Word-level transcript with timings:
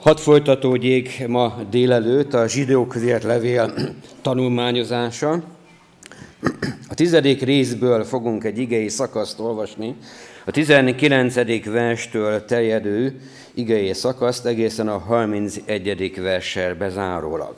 Hadd 0.00 0.16
folytatódjék 0.16 1.26
ma 1.26 1.56
délelőtt 1.70 2.34
a 2.34 2.48
zsidók 2.48 2.96
írt 3.04 3.22
levél 3.22 3.72
tanulmányozása. 4.22 5.42
A 6.88 6.94
tizedik 6.94 7.42
részből 7.42 8.04
fogunk 8.04 8.44
egy 8.44 8.58
igei 8.58 8.88
szakaszt 8.88 9.40
olvasni, 9.40 9.94
a 10.44 10.50
19. 10.50 11.64
verstől 11.64 12.44
terjedő 12.44 13.20
igei 13.54 13.92
szakaszt 13.92 14.46
egészen 14.46 14.88
a 14.88 14.98
31. 14.98 16.20
verssel 16.20 16.74
bezárólag. 16.74 17.54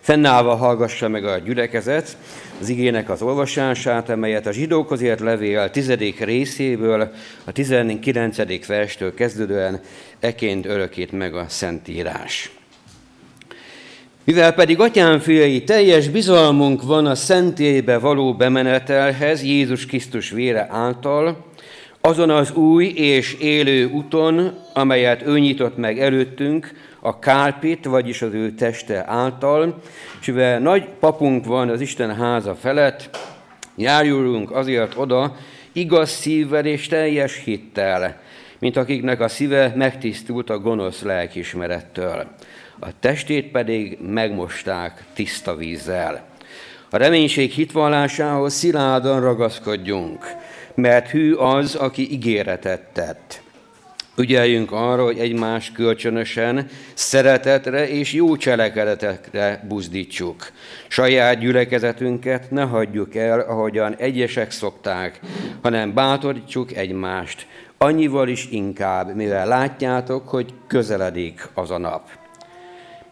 Fennállva 0.00 0.54
hallgassa 0.54 1.08
meg 1.08 1.24
a 1.24 1.38
gyülekezet 1.38 2.16
az 2.60 2.68
igének 2.68 3.10
az 3.10 3.22
olvasását, 3.22 4.08
amelyet 4.08 4.46
a 4.46 4.52
zsidókhoz 4.52 5.00
ért 5.00 5.20
levél 5.20 5.70
tizedik 5.70 6.20
részéből, 6.20 7.12
a 7.44 7.52
19. 7.52 8.66
verstől 8.66 9.14
kezdődően 9.14 9.80
eként 10.20 10.66
örökít 10.66 11.12
meg 11.12 11.34
a 11.34 11.44
Szentírás. 11.48 12.50
Mivel 14.24 14.52
pedig 14.52 14.80
atyám 14.80 15.18
fiai, 15.18 15.64
teljes 15.64 16.08
bizalmunk 16.08 16.82
van 16.82 17.06
a 17.06 17.14
szentélybe 17.14 17.98
való 17.98 18.34
bemenetelhez 18.34 19.42
Jézus 19.42 19.86
Krisztus 19.86 20.30
vére 20.30 20.66
által, 20.70 21.44
azon 22.00 22.30
az 22.30 22.52
új 22.52 22.86
és 22.86 23.34
élő 23.40 23.84
úton, 23.84 24.58
amelyet 24.72 25.26
ő 25.26 25.38
nyitott 25.38 25.76
meg 25.76 26.00
előttünk, 26.00 26.72
a 27.06 27.18
kálpit, 27.18 27.84
vagyis 27.84 28.22
az 28.22 28.32
ő 28.32 28.50
teste 28.50 29.04
által, 29.06 29.80
és 30.20 30.26
mivel 30.26 30.58
nagy 30.58 30.88
papunk 30.88 31.44
van 31.44 31.68
az 31.68 31.80
Isten 31.80 32.14
háza 32.14 32.54
felett, 32.54 33.18
járjulunk 33.76 34.50
azért 34.50 34.96
oda 34.96 35.36
igaz 35.72 36.10
szívvel 36.10 36.66
és 36.66 36.86
teljes 36.86 37.42
hittel, 37.44 38.20
mint 38.58 38.76
akiknek 38.76 39.20
a 39.20 39.28
szíve 39.28 39.72
megtisztult 39.76 40.50
a 40.50 40.58
gonosz 40.58 41.02
lelkismerettől. 41.02 42.26
A 42.80 42.86
testét 43.00 43.50
pedig 43.50 43.98
megmosták 44.00 45.04
tiszta 45.14 45.56
vízzel. 45.56 46.24
A 46.90 46.96
reménység 46.96 47.50
hitvallásához 47.50 48.54
szilárdan 48.54 49.20
ragaszkodjunk, 49.20 50.24
mert 50.74 51.10
hű 51.10 51.34
az, 51.34 51.74
aki 51.74 52.12
ígéretet 52.12 52.82
tett. 52.92 53.44
Ügyeljünk 54.18 54.72
arra, 54.72 55.04
hogy 55.04 55.18
egymás 55.18 55.72
kölcsönösen 55.72 56.68
szeretetre 56.94 57.88
és 57.88 58.12
jó 58.12 58.36
cselekedetekre 58.36 59.64
buzdítsuk. 59.68 60.50
Saját 60.88 61.38
gyülekezetünket 61.38 62.50
ne 62.50 62.62
hagyjuk 62.62 63.14
el, 63.14 63.40
ahogyan 63.40 63.94
egyesek 63.94 64.50
szokták, 64.50 65.20
hanem 65.62 65.94
bátorítsuk 65.94 66.72
egymást, 66.76 67.46
annyival 67.78 68.28
is 68.28 68.48
inkább, 68.50 69.14
mivel 69.14 69.46
látjátok, 69.46 70.28
hogy 70.28 70.52
közeledik 70.66 71.48
az 71.54 71.70
a 71.70 71.78
nap. 71.78 72.08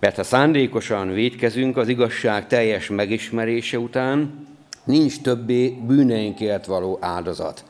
Mert 0.00 0.16
ha 0.16 0.22
szándékosan 0.22 1.12
védkezünk 1.12 1.76
az 1.76 1.88
igazság 1.88 2.46
teljes 2.46 2.88
megismerése 2.88 3.78
után, 3.78 4.46
nincs 4.84 5.20
többé 5.20 5.68
bűneinkért 5.68 6.66
való 6.66 6.98
áldozat, 7.00 7.64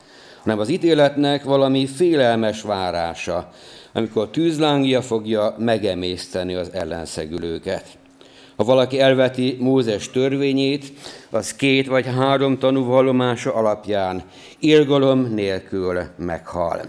hanem 0.45 0.59
az 0.59 0.69
ítéletnek 0.69 1.43
valami 1.43 1.87
félelmes 1.87 2.61
várása, 2.61 3.49
amikor 3.93 4.29
tűzlángja 4.29 5.01
fogja 5.01 5.55
megemészteni 5.57 6.53
az 6.55 6.73
ellenszegülőket. 6.73 7.85
Ha 8.55 8.63
valaki 8.63 8.99
elveti 8.99 9.57
Mózes 9.59 10.09
törvényét, 10.09 10.93
az 11.29 11.55
két 11.55 11.87
vagy 11.87 12.05
három 12.05 12.57
tanúvallomása 12.57 13.53
alapján 13.53 14.23
irgalom 14.59 15.33
nélkül 15.33 16.03
meghal. 16.17 16.81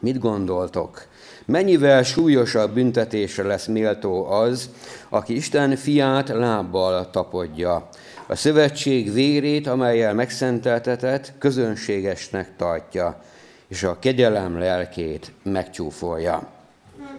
Mit 0.00 0.18
gondoltok? 0.18 1.06
Mennyivel 1.46 2.02
súlyosabb 2.02 2.74
büntetésre 2.74 3.42
lesz 3.42 3.66
méltó 3.66 4.26
az, 4.30 4.70
aki 5.08 5.34
Isten 5.34 5.76
fiát 5.76 6.28
lábbal 6.28 7.10
tapodja, 7.10 7.88
a 8.26 8.34
szövetség 8.34 9.12
vérét, 9.12 9.66
amelyel 9.66 10.14
megszenteltetett, 10.14 11.32
közönségesnek 11.38 12.56
tartja, 12.56 13.22
és 13.68 13.82
a 13.82 13.98
kegyelem 13.98 14.58
lelkét 14.58 15.32
megcsúfolja. 15.42 16.50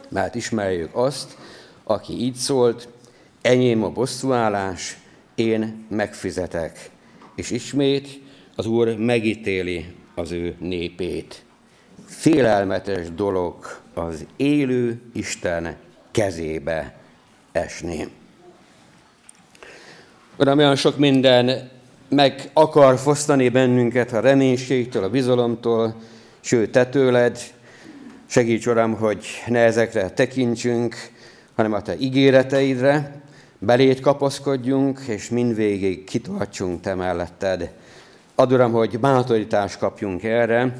Mert 0.09 0.35
ismerjük 0.35 0.95
azt, 0.95 1.37
aki 1.83 2.13
így 2.13 2.35
szólt, 2.35 2.87
enyém 3.41 3.83
a 3.83 3.89
bosszúállás, 3.89 4.97
én 5.35 5.85
megfizetek. 5.89 6.89
És 7.35 7.51
ismét 7.51 8.21
az 8.55 8.65
Úr 8.65 8.97
megítéli 8.97 9.95
az 10.15 10.31
ő 10.31 10.55
népét. 10.59 11.43
Félelmetes 12.05 13.11
dolog 13.11 13.81
az 13.93 14.25
élő 14.35 15.01
Isten 15.13 15.75
kezébe 16.11 16.95
esni. 17.51 18.07
Uram, 20.39 20.57
olyan 20.57 20.75
sok 20.75 20.97
minden 20.97 21.69
meg 22.09 22.49
akar 22.53 22.97
fosztani 22.97 23.49
bennünket 23.49 24.13
a 24.13 24.19
reménységtől, 24.19 25.03
a 25.03 25.09
bizalomtól, 25.09 25.95
sőt, 26.39 26.71
te 26.71 26.85
tőled. 26.85 27.39
Segíts, 28.25 28.65
Uram, 28.65 28.93
hogy 28.93 29.25
ne 29.47 29.59
ezekre 29.59 30.09
tekintsünk, 30.09 30.95
hanem 31.55 31.73
a 31.73 31.81
Te 31.81 31.97
ígéreteidre, 31.97 33.21
belét 33.59 33.99
kapaszkodjunk, 33.99 34.99
és 35.07 35.29
mindvégig 35.29 36.03
kitartsunk 36.03 36.81
Te 36.81 36.95
melletted. 36.95 37.71
Add, 38.35 38.53
Uram, 38.53 38.71
hogy 38.71 38.99
bátorítást 38.99 39.77
kapjunk 39.77 40.23
erre, 40.23 40.73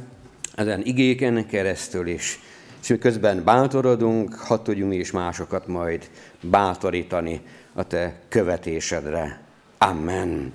ezen 0.56 0.82
igéken 0.84 1.48
keresztül 1.48 2.08
is. 2.08 2.40
És 2.82 2.96
közben 3.00 3.44
bátorodunk, 3.44 4.36
ha 4.36 4.62
tudjunk 4.62 4.92
mi 4.92 4.98
is 4.98 5.12
másokat 5.12 5.68
majd 5.68 6.10
bátorítani 6.42 7.42
a 7.74 7.84
Te 7.84 8.16
követésedre. 8.30 9.46
Amen. 9.78 10.54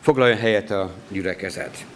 Foglaljon 0.00 0.38
helyet 0.38 0.70
a 0.70 0.90
gyülekezet. 1.08 1.86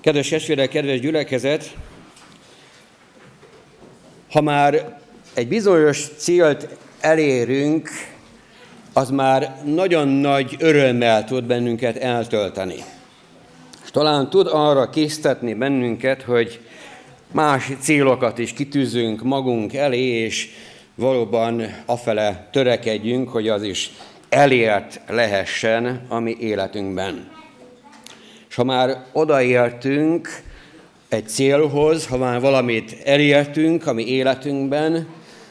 Kedves 0.00 0.28
testvérek, 0.28 0.68
kedves 0.68 1.00
gyülekezet, 1.00 1.76
ha 4.30 4.40
már 4.40 5.00
egy 5.34 5.48
bizonyos 5.48 6.08
célt 6.16 6.68
elérünk, 7.00 7.88
az 8.92 9.10
már 9.10 9.60
nagyon 9.64 10.08
nagy 10.08 10.56
örömmel 10.58 11.24
tud 11.24 11.44
bennünket 11.44 11.96
eltölteni. 11.96 12.84
Talán 13.94 14.30
tud 14.30 14.46
arra 14.50 14.90
késztetni 14.90 15.54
bennünket, 15.54 16.22
hogy 16.22 16.60
más 17.32 17.70
célokat 17.80 18.38
is 18.38 18.52
kitűzünk 18.52 19.22
magunk 19.22 19.74
elé, 19.74 20.04
és 20.04 20.48
valóban 20.94 21.62
afele 21.86 22.48
törekedjünk, 22.52 23.28
hogy 23.28 23.48
az 23.48 23.62
is 23.62 23.90
elért 24.28 25.00
lehessen 25.08 26.06
a 26.08 26.18
mi 26.18 26.36
életünkben. 26.40 27.30
És 28.48 28.54
ha 28.54 28.64
már 28.64 29.04
odaértünk 29.12 30.28
egy 31.08 31.28
célhoz, 31.28 32.06
ha 32.06 32.16
már 32.16 32.40
valamit 32.40 32.96
elértünk 33.04 33.86
a 33.86 33.92
mi 33.92 34.06
életünkben, 34.06 35.06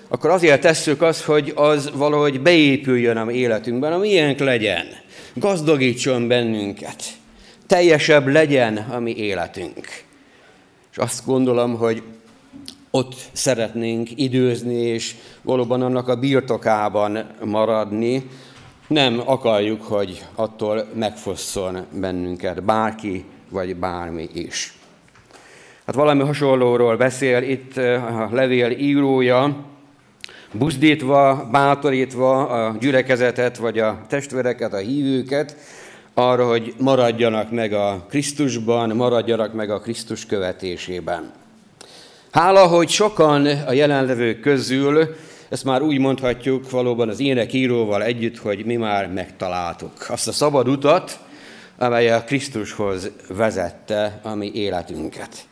akkor 0.07 0.29
azért 0.29 0.61
tesszük 0.61 1.01
azt, 1.01 1.23
hogy 1.23 1.51
az 1.55 1.91
valahogy 1.93 2.41
beépüljön 2.41 3.17
a 3.17 3.23
mi 3.23 3.33
életünkben, 3.33 3.93
ami 3.93 4.09
ilyenk 4.09 4.39
legyen, 4.39 4.85
gazdagítson 5.33 6.27
bennünket, 6.27 7.03
teljesebb 7.73 8.27
legyen 8.27 8.77
a 8.77 8.99
mi 8.99 9.15
életünk. 9.15 9.85
És 10.91 10.97
azt 10.97 11.25
gondolom, 11.25 11.77
hogy 11.77 12.03
ott 12.91 13.15
szeretnénk 13.31 14.09
időzni, 14.15 14.75
és 14.75 15.15
valóban 15.41 15.81
annak 15.81 16.07
a 16.07 16.15
birtokában 16.15 17.25
maradni, 17.43 18.29
nem 18.87 19.21
akarjuk, 19.25 19.81
hogy 19.81 20.25
attól 20.35 20.87
megfosszon 20.95 21.85
bennünket 21.91 22.63
bárki, 22.63 23.25
vagy 23.49 23.75
bármi 23.75 24.29
is. 24.33 24.77
Hát 25.85 25.95
valami 25.95 26.21
hasonlóról 26.21 26.97
beszél 26.97 27.41
itt 27.41 27.77
a 27.77 28.29
levél 28.31 28.71
írója, 28.71 29.65
buzdítva, 30.51 31.47
bátorítva 31.51 32.47
a 32.47 32.75
gyülekezetet, 32.79 33.57
vagy 33.57 33.79
a 33.79 34.01
testvéreket, 34.07 34.73
a 34.73 34.77
hívőket, 34.77 35.55
arra, 36.13 36.47
hogy 36.47 36.73
maradjanak 36.77 37.51
meg 37.51 37.73
a 37.73 38.05
Krisztusban, 38.09 38.89
maradjanak 38.89 39.53
meg 39.53 39.69
a 39.69 39.79
Krisztus 39.79 40.25
követésében. 40.25 41.31
Hála, 42.31 42.67
hogy 42.67 42.89
sokan 42.89 43.45
a 43.45 43.71
jelenlevők 43.71 44.39
közül 44.39 45.15
ezt 45.53 45.63
már 45.63 45.81
úgy 45.81 45.99
mondhatjuk 45.99 46.69
valóban 46.69 47.09
az 47.09 47.19
íróval 47.51 48.03
együtt, 48.03 48.37
hogy 48.37 48.65
mi 48.65 48.75
már 48.75 49.07
megtaláltuk 49.07 49.91
azt 50.07 50.27
a 50.27 50.31
szabad 50.31 50.67
utat, 50.67 51.19
amely 51.77 52.11
a 52.11 52.23
Krisztushoz 52.23 53.11
vezette 53.27 54.19
a 54.23 54.35
mi 54.35 54.51
életünket. 54.53 55.45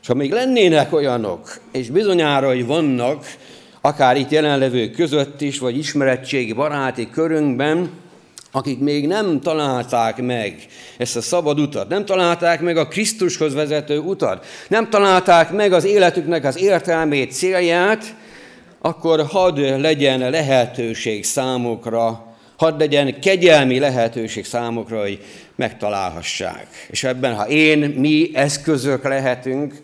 És 0.00 0.06
ha 0.06 0.14
még 0.14 0.32
lennének 0.32 0.92
olyanok, 0.92 1.60
és 1.72 1.90
bizonyára, 1.90 2.46
hogy 2.46 2.66
vannak, 2.66 3.24
akár 3.80 4.16
itt 4.16 4.30
jelenlevők 4.30 4.92
között 4.92 5.40
is, 5.40 5.58
vagy 5.58 5.78
ismeretségi 5.78 6.52
baráti 6.52 7.10
körünkben, 7.10 7.90
akik 8.52 8.78
még 8.78 9.06
nem 9.06 9.40
találták 9.40 10.22
meg 10.22 10.66
ezt 10.96 11.16
a 11.16 11.20
szabad 11.20 11.60
utat, 11.60 11.88
nem 11.88 12.04
találták 12.04 12.60
meg 12.60 12.76
a 12.76 12.88
Krisztushoz 12.88 13.54
vezető 13.54 13.98
utat, 13.98 14.46
nem 14.68 14.90
találták 14.90 15.50
meg 15.50 15.72
az 15.72 15.84
életüknek 15.84 16.44
az 16.44 16.58
értelmét, 16.58 17.32
célját, 17.32 18.14
akkor 18.78 19.26
hadd 19.26 19.58
legyen 19.58 20.30
lehetőség 20.30 21.24
számukra, 21.24 22.34
hadd 22.56 22.78
legyen 22.78 23.20
kegyelmi 23.20 23.78
lehetőség 23.78 24.44
számukra, 24.44 25.00
hogy 25.00 25.24
megtalálhassák. 25.54 26.66
És 26.90 27.04
ebben, 27.04 27.34
ha 27.34 27.48
én, 27.48 27.78
mi 27.78 28.30
eszközök 28.34 29.04
lehetünk 29.04 29.80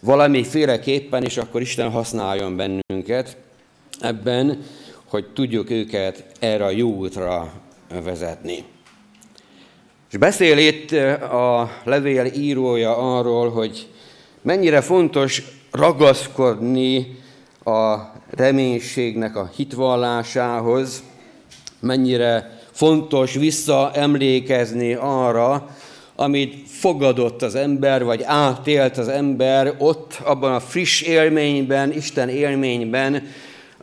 valamiféleképpen, 0.00 1.24
és 1.24 1.36
akkor 1.36 1.60
Isten 1.60 1.90
használjon 1.90 2.56
bennünket 2.56 3.36
ebben, 4.00 4.64
hogy 5.08 5.26
tudjuk 5.34 5.70
őket 5.70 6.24
erre 6.38 6.64
a 6.64 6.70
jó 6.70 6.90
útra 6.90 7.52
vezetni. 8.00 8.64
És 10.10 10.18
beszél 10.18 10.58
itt 10.58 10.92
a 11.20 11.70
levél 11.84 12.24
írója 12.24 13.16
arról, 13.16 13.50
hogy 13.50 13.88
mennyire 14.42 14.80
fontos 14.80 15.42
ragaszkodni 15.70 17.18
a 17.64 17.96
reménységnek 18.30 19.36
a 19.36 19.50
hitvallásához, 19.56 21.02
mennyire 21.80 22.60
fontos 22.70 23.34
visszaemlékezni 23.34 24.94
arra, 24.94 25.68
amit 26.16 26.68
fogadott 26.68 27.42
az 27.42 27.54
ember, 27.54 28.04
vagy 28.04 28.22
átélt 28.24 28.98
az 28.98 29.08
ember 29.08 29.74
ott, 29.78 30.20
abban 30.24 30.54
a 30.54 30.60
friss 30.60 31.02
élményben, 31.02 31.92
Isten 31.92 32.28
élményben, 32.28 33.26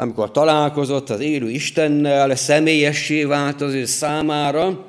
amikor 0.02 0.32
találkozott 0.32 1.10
az 1.10 1.20
élő 1.20 1.50
Istennel, 1.50 2.36
személyessé 2.36 3.24
vált 3.24 3.62
az 3.62 3.74
ő 3.74 3.86
számára, 3.86 4.86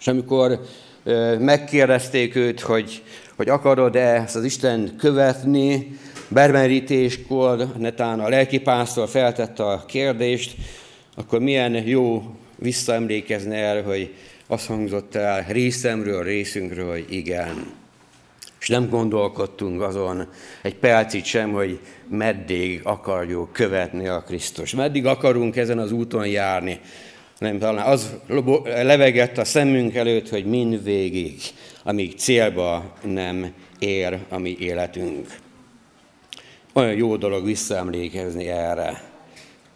és 0.00 0.06
amikor 0.06 0.60
megkérdezték 1.38 2.34
őt, 2.36 2.60
hogy, 2.60 3.02
hogy 3.36 3.48
akarod-e 3.48 4.14
ezt 4.14 4.36
az 4.36 4.44
Isten 4.44 4.94
követni, 4.98 5.98
bermerítéskor, 6.28 7.66
netán 7.78 8.20
a 8.20 8.28
lelkipásztor 8.28 9.08
feltette 9.08 9.64
a 9.64 9.84
kérdést, 9.86 10.54
akkor 11.16 11.40
milyen 11.40 11.86
jó 11.86 12.22
visszaemlékezni 12.56 13.56
el, 13.56 13.82
hogy 13.82 14.14
azt 14.46 14.66
hangzott 14.66 15.14
el 15.14 15.44
részemről, 15.48 16.22
részünkről, 16.22 16.90
hogy 16.90 17.06
igen. 17.08 17.81
És 18.62 18.68
nem 18.68 18.88
gondolkodtunk 18.88 19.80
azon 19.80 20.28
egy 20.62 20.74
percig 20.74 21.24
sem, 21.24 21.52
hogy 21.52 21.80
meddig 22.08 22.80
akarjuk 22.84 23.52
követni 23.52 24.08
a 24.08 24.22
Krisztus. 24.22 24.74
Meddig 24.74 25.06
akarunk 25.06 25.56
ezen 25.56 25.78
az 25.78 25.92
úton 25.92 26.26
járni. 26.26 26.80
Nem, 27.38 27.58
talán 27.58 27.86
az 27.86 28.14
levegett 28.64 29.38
a 29.38 29.44
szemünk 29.44 29.94
előtt, 29.94 30.28
hogy 30.28 30.44
mind 30.44 30.84
végig, 30.84 31.40
amíg 31.84 32.18
célba 32.18 32.92
nem 33.04 33.52
ér 33.78 34.18
a 34.28 34.38
mi 34.38 34.56
életünk. 34.58 35.36
Olyan 36.72 36.94
jó 36.94 37.16
dolog 37.16 37.44
visszaemlékezni 37.44 38.48
erre. 38.48 39.02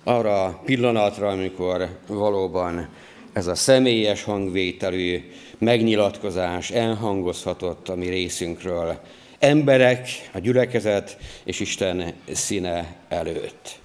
Arra 0.05 0.45
a 0.45 0.61
pillanatra, 0.65 1.29
amikor 1.29 1.89
valóban 2.07 2.89
ez 3.33 3.47
a 3.47 3.55
személyes 3.55 4.23
hangvételű 4.23 5.23
megnyilatkozás 5.59 6.71
elhangozhatott 6.71 7.89
a 7.89 7.97
mi 7.97 8.09
részünkről, 8.09 8.99
emberek, 9.39 10.09
a 10.33 10.39
gyülekezet 10.39 11.17
és 11.45 11.61
Isten 11.61 12.13
színe 12.33 12.97
előtt. 13.09 13.79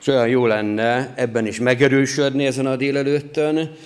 És 0.00 0.06
olyan 0.06 0.28
jó 0.28 0.46
lenne 0.46 1.12
ebben 1.16 1.46
is 1.46 1.60
megerősödni 1.60 2.46
ezen 2.46 2.66
a 2.66 2.76
délelőttön, 2.76 3.76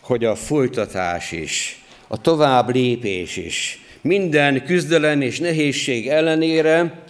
hogy 0.00 0.24
a 0.24 0.34
folytatás 0.34 1.32
is, 1.32 1.84
a 2.08 2.20
tovább 2.20 2.74
lépés 2.74 3.36
is, 3.36 3.78
minden 4.00 4.64
küzdelem 4.64 5.20
és 5.20 5.40
nehézség 5.40 6.08
ellenére 6.08 7.02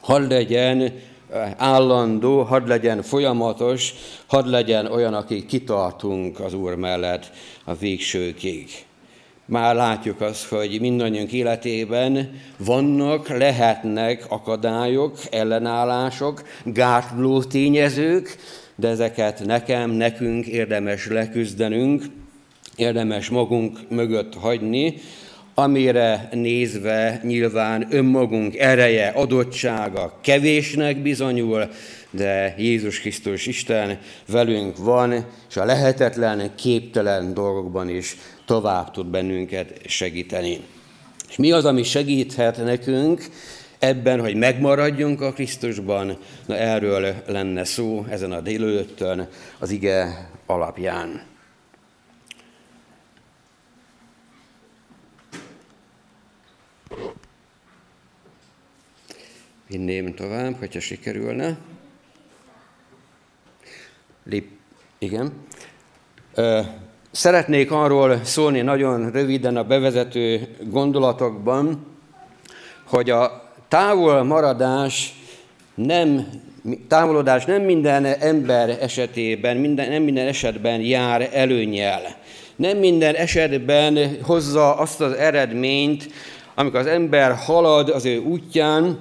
hadd 0.00 0.28
legyen 0.28 0.92
állandó, 1.56 2.42
hadd 2.42 2.68
legyen 2.68 3.02
folyamatos, 3.02 3.94
hadd 4.26 4.50
legyen 4.50 4.86
olyan, 4.86 5.14
akik 5.14 5.46
kitartunk 5.46 6.40
az 6.40 6.54
Úr 6.54 6.74
mellett 6.74 7.30
a 7.64 7.74
végsőkig. 7.74 8.68
Már 9.50 9.74
látjuk 9.74 10.20
azt, 10.20 10.44
hogy 10.44 10.80
mindannyiunk 10.80 11.32
életében 11.32 12.30
vannak, 12.56 13.28
lehetnek 13.28 14.24
akadályok, 14.28 15.18
ellenállások, 15.30 16.42
gátló 16.64 17.42
tényezők, 17.42 18.36
de 18.76 18.88
ezeket 18.88 19.44
nekem, 19.44 19.90
nekünk 19.90 20.46
érdemes 20.46 21.06
leküzdenünk, 21.06 22.04
érdemes 22.76 23.28
magunk 23.28 23.78
mögött 23.90 24.34
hagyni, 24.34 24.94
amire 25.54 26.28
nézve 26.32 27.20
nyilván 27.24 27.86
önmagunk 27.90 28.56
ereje, 28.56 29.08
adottsága 29.08 30.18
kevésnek 30.22 31.02
bizonyul, 31.02 31.68
de 32.10 32.54
Jézus 32.58 33.00
Krisztus 33.00 33.46
Isten 33.46 33.98
velünk 34.26 34.76
van, 34.76 35.24
és 35.48 35.56
a 35.56 35.64
lehetetlen, 35.64 36.50
képtelen 36.54 37.34
dolgokban 37.34 37.88
is 37.88 38.16
tovább 38.48 38.90
tud 38.90 39.06
bennünket 39.06 39.88
segíteni. 39.88 40.60
És 41.28 41.36
mi 41.36 41.52
az, 41.52 41.64
ami 41.64 41.82
segíthet 41.82 42.56
nekünk 42.56 43.24
ebben, 43.78 44.20
hogy 44.20 44.34
megmaradjunk 44.34 45.20
a 45.20 45.32
Krisztusban? 45.32 46.18
Na 46.46 46.54
erről 46.54 47.14
lenne 47.26 47.64
szó 47.64 48.04
ezen 48.08 48.32
a 48.32 48.40
délőttön 48.40 49.28
az 49.58 49.70
ige 49.70 50.30
alapján. 50.46 51.22
Vinném 59.68 60.14
tovább, 60.14 60.58
hogyha 60.58 60.80
sikerülne. 60.80 61.58
Lép, 64.24 64.50
igen. 64.98 65.32
Szeretnék 67.10 67.70
arról 67.70 68.20
szólni 68.24 68.60
nagyon 68.60 69.10
röviden 69.10 69.56
a 69.56 69.64
bevezető 69.64 70.48
gondolatokban, 70.70 71.86
hogy 72.86 73.10
a 73.10 73.50
távol 73.68 74.22
maradás 74.22 75.14
nem, 75.74 76.26
távolodás 76.88 77.44
nem 77.44 77.62
minden 77.62 78.04
ember 78.04 78.76
esetében, 78.80 79.56
minden, 79.56 79.88
nem 79.88 80.02
minden 80.02 80.26
esetben 80.26 80.80
jár 80.80 81.28
előnyel. 81.32 82.02
Nem 82.56 82.78
minden 82.78 83.14
esetben 83.14 84.16
hozza 84.22 84.74
azt 84.76 85.00
az 85.00 85.12
eredményt, 85.12 86.10
amikor 86.54 86.80
az 86.80 86.86
ember 86.86 87.34
halad 87.34 87.88
az 87.88 88.04
ő 88.04 88.18
útján, 88.18 88.98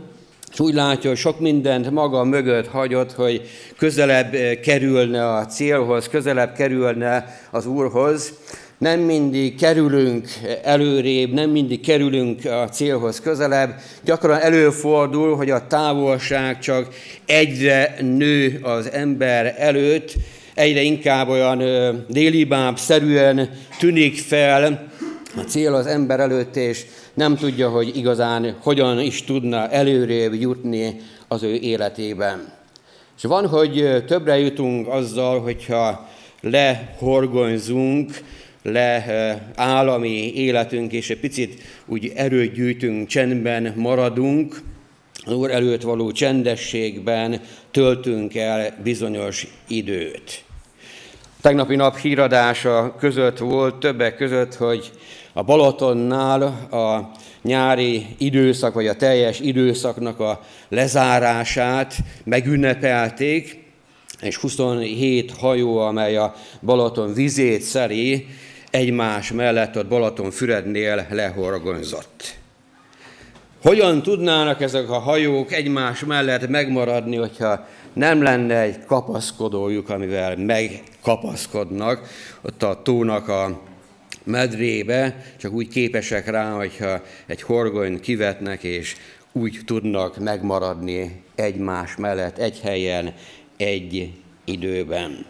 és 0.51 0.59
úgy 0.59 0.73
látja, 0.73 1.09
hogy 1.09 1.19
sok 1.19 1.39
mindent 1.39 1.91
maga 1.91 2.23
mögött 2.23 2.67
hagyott, 2.67 3.11
hogy 3.11 3.41
közelebb 3.77 4.33
eh, 4.33 4.55
kerülne 4.55 5.33
a 5.33 5.45
célhoz, 5.45 6.09
közelebb 6.09 6.53
kerülne 6.53 7.39
az 7.51 7.65
Úrhoz. 7.65 8.33
Nem 8.77 8.99
mindig 8.99 9.59
kerülünk 9.59 10.27
előrébb, 10.63 11.33
nem 11.33 11.49
mindig 11.49 11.81
kerülünk 11.81 12.45
a 12.45 12.69
célhoz 12.69 13.19
közelebb. 13.19 13.75
Gyakran 14.03 14.39
előfordul, 14.39 15.35
hogy 15.35 15.49
a 15.49 15.67
távolság 15.67 16.59
csak 16.59 16.87
egyre 17.25 17.95
nő 18.01 18.59
az 18.61 18.91
ember 18.91 19.55
előtt, 19.57 20.13
egyre 20.53 20.81
inkább 20.81 21.27
olyan 21.27 21.61
eh, 21.61 21.95
délibább 22.07 22.77
szerűen 22.77 23.49
tűnik 23.79 24.17
fel 24.17 24.89
a 25.37 25.41
cél 25.41 25.73
az 25.73 25.85
ember 25.85 26.19
előtt, 26.19 26.55
és 26.55 26.85
nem 27.17 27.35
tudja, 27.35 27.69
hogy 27.69 27.97
igazán 27.97 28.55
hogyan 28.61 28.99
is 28.99 29.23
tudna 29.23 29.69
előrébb 29.69 30.33
jutni 30.33 30.99
az 31.27 31.43
ő 31.43 31.53
életében. 31.53 32.53
És 33.17 33.23
van, 33.23 33.47
hogy 33.47 34.03
többre 34.07 34.37
jutunk 34.39 34.87
azzal, 34.87 35.39
hogyha 35.39 36.09
lehorgonyzunk, 36.41 38.11
le 38.63 39.05
állami 39.55 40.33
életünk, 40.35 40.91
és 40.91 41.09
egy 41.09 41.19
picit 41.19 41.61
úgy 41.85 42.11
erőt 42.15 42.53
gyűjtünk, 42.53 43.07
csendben 43.07 43.73
maradunk, 43.75 44.61
az 45.25 45.33
Úr 45.33 45.51
előtt 45.51 45.81
való 45.81 46.11
csendességben 46.11 47.41
töltünk 47.71 48.35
el 48.35 48.77
bizonyos 48.83 49.47
időt. 49.67 50.43
A 51.23 51.41
tegnapi 51.41 51.75
nap 51.75 51.97
híradása 51.97 52.95
között 52.99 53.37
volt 53.37 53.75
többek 53.75 54.15
között, 54.15 54.55
hogy 54.55 54.91
a 55.37 55.43
Balatonnál 55.43 56.41
a 56.71 57.11
nyári 57.41 58.05
időszak, 58.17 58.73
vagy 58.73 58.87
a 58.87 58.95
teljes 58.95 59.39
időszaknak 59.39 60.19
a 60.19 60.39
lezárását 60.69 61.95
megünnepelték, 62.23 63.63
és 64.21 64.37
27 64.37 65.31
hajó, 65.31 65.77
amely 65.77 66.15
a 66.15 66.35
Balaton 66.61 67.13
vizét 67.13 67.61
szeri, 67.61 68.27
egymás 68.71 69.31
mellett 69.31 69.77
ott 69.77 69.87
Balaton 69.87 70.31
Fürednél 70.31 71.07
lehorgonyzott. 71.09 72.35
Hogyan 73.61 74.01
tudnának 74.01 74.61
ezek 74.61 74.89
a 74.89 74.99
hajók 74.99 75.51
egymás 75.51 76.03
mellett 76.05 76.47
megmaradni, 76.47 77.15
hogyha 77.15 77.67
nem 77.93 78.21
lenne 78.21 78.59
egy 78.59 78.85
kapaszkodójuk, 78.85 79.89
amivel 79.89 80.35
megkapaszkodnak 80.35 82.07
ott 82.41 82.63
a 82.63 82.81
tónak 82.83 83.27
a 83.27 83.66
medrébe, 84.27 85.23
csak 85.37 85.51
úgy 85.51 85.67
képesek 85.67 86.29
rá, 86.29 86.51
hogyha 86.51 87.01
egy 87.25 87.41
horgony 87.41 87.99
kivetnek, 87.99 88.63
és 88.63 88.95
úgy 89.31 89.59
tudnak 89.65 90.17
megmaradni 90.17 91.21
egymás 91.35 91.95
mellett, 91.95 92.37
egy 92.37 92.59
helyen, 92.59 93.13
egy 93.57 94.11
időben. 94.45 95.25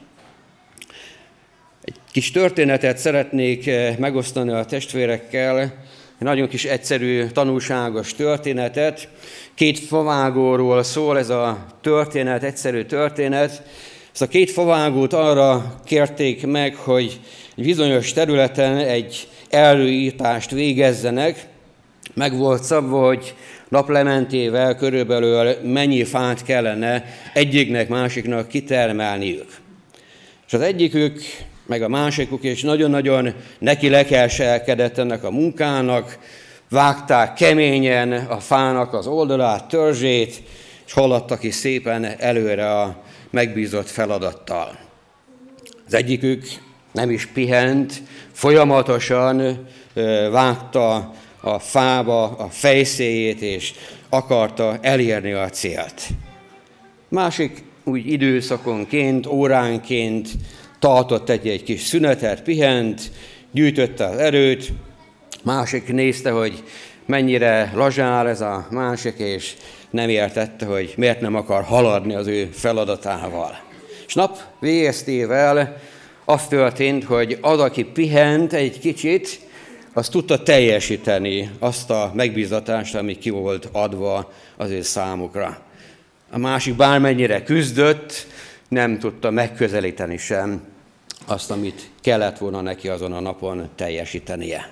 Egy 1.83 1.95
kis 2.11 2.31
történetet 2.31 2.97
szeretnék 2.97 3.67
eh, 3.67 3.97
megosztani 3.97 4.51
a 4.51 4.65
testvérekkel, 4.65 5.59
egy 5.59 6.25
nagyon 6.25 6.47
kis 6.47 6.65
egyszerű, 6.65 7.25
tanulságos 7.25 8.13
történetet. 8.13 9.09
Két 9.55 9.79
favágóról 9.79 10.83
szól 10.83 11.17
ez 11.17 11.29
a 11.29 11.65
történet, 11.81 12.43
egyszerű 12.43 12.83
történet. 12.83 13.61
Ezt 14.11 14.21
a 14.21 14.27
két 14.27 14.51
favágót 14.51 15.13
arra 15.13 15.79
kérték 15.85 16.45
meg, 16.45 16.75
hogy 16.75 17.19
egy 17.57 17.63
bizonyos 17.63 18.13
területen 18.13 18.77
egy 18.77 19.27
előítást 19.49 20.51
végezzenek. 20.51 21.45
Meg 22.13 22.37
volt 22.37 22.63
szabva, 22.63 23.05
hogy 23.05 23.35
naplementével 23.69 24.75
körülbelül 24.75 25.55
mennyi 25.63 26.03
fát 26.03 26.43
kellene 26.43 27.05
egyiknek, 27.33 27.87
másiknak 27.87 28.47
kitermelniük. 28.47 29.45
És 30.47 30.53
az 30.53 30.61
egyikük, 30.61 31.21
meg 31.65 31.81
a 31.81 31.87
másikuk 31.87 32.43
is 32.43 32.61
nagyon-nagyon 32.61 33.33
neki 33.59 33.89
lekelselkedett 33.89 34.97
ennek 34.97 35.23
a 35.23 35.31
munkának, 35.31 36.17
vágták 36.69 37.33
keményen 37.33 38.11
a 38.11 38.39
fának 38.39 38.93
az 38.93 39.07
oldalát, 39.07 39.67
törzsét, 39.67 40.43
és 40.85 40.93
haladtak 40.93 41.43
is 41.43 41.55
szépen 41.55 42.05
előre 42.05 42.71
a 42.71 43.03
megbízott 43.29 43.89
feladattal. 43.89 44.77
Az 45.85 45.93
egyikük 45.93 46.65
nem 46.97 47.09
is 47.09 47.25
pihent, 47.25 48.01
folyamatosan 48.31 49.67
vágta 50.31 51.13
a 51.41 51.59
fába 51.59 52.23
a 52.23 52.47
fejszéjét, 52.49 53.41
és 53.41 53.73
akarta 54.09 54.77
elérni 54.81 55.31
a 55.31 55.49
célt. 55.49 56.01
Másik 57.09 57.63
úgy 57.83 58.11
időszakonként, 58.11 59.25
óránként 59.25 60.29
tartott 60.79 61.29
egy, 61.29 61.47
egy 61.47 61.63
kis 61.63 61.81
szünetet, 61.81 62.43
pihent, 62.43 63.01
gyűjtötte 63.51 64.05
az 64.05 64.17
erőt, 64.17 64.71
másik 65.43 65.93
nézte, 65.93 66.31
hogy 66.31 66.63
mennyire 67.05 67.71
lazsál 67.75 68.27
ez 68.27 68.41
a 68.41 68.67
másik, 68.71 69.17
és 69.17 69.53
nem 69.89 70.09
értette, 70.09 70.65
hogy 70.65 70.93
miért 70.97 71.21
nem 71.21 71.35
akar 71.35 71.63
haladni 71.63 72.15
az 72.15 72.27
ő 72.27 72.49
feladatával. 72.51 73.59
És 74.07 74.13
nap 74.13 74.37
végeztével 74.59 75.77
az 76.29 76.47
történt, 76.47 77.03
hogy 77.03 77.37
az, 77.41 77.59
aki 77.59 77.83
pihent 77.83 78.53
egy 78.53 78.79
kicsit, 78.79 79.39
az 79.93 80.09
tudta 80.09 80.43
teljesíteni 80.43 81.49
azt 81.59 81.89
a 81.89 82.11
megbízatást, 82.15 82.95
ami 82.95 83.17
ki 83.17 83.29
volt 83.29 83.69
adva 83.71 84.31
az 84.57 84.69
ő 84.69 84.81
számukra. 84.81 85.59
A 86.31 86.37
másik 86.37 86.75
bármennyire 86.75 87.43
küzdött, 87.43 88.27
nem 88.67 88.99
tudta 88.99 89.29
megközelíteni 89.29 90.17
sem 90.17 90.61
azt, 91.25 91.51
amit 91.51 91.89
kellett 92.01 92.37
volna 92.37 92.61
neki 92.61 92.87
azon 92.87 93.13
a 93.13 93.19
napon 93.19 93.69
teljesítenie. 93.75 94.69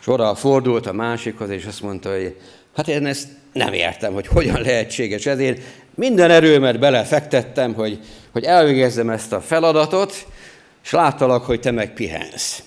És 0.00 0.08
oda 0.08 0.34
fordult 0.34 0.86
a 0.86 0.92
másikhoz, 0.92 1.50
és 1.50 1.64
azt 1.64 1.82
mondta, 1.82 2.10
hogy 2.10 2.36
hát 2.76 2.88
én 2.88 3.06
ezt 3.06 3.28
nem 3.52 3.72
értem, 3.72 4.12
hogy 4.12 4.26
hogyan 4.26 4.60
lehetséges 4.60 5.26
ez. 5.26 5.38
Én 5.38 5.56
minden 5.94 6.30
erőmet 6.30 6.78
belefektettem, 6.78 7.74
hogy, 7.74 7.98
hogy 8.32 8.44
elvégezzem 8.44 9.10
ezt 9.10 9.32
a 9.32 9.40
feladatot, 9.40 10.26
és 10.82 10.90
láttalak, 10.90 11.44
hogy 11.44 11.60
te 11.60 11.70
meg 11.70 11.94
pihensz. 11.94 12.62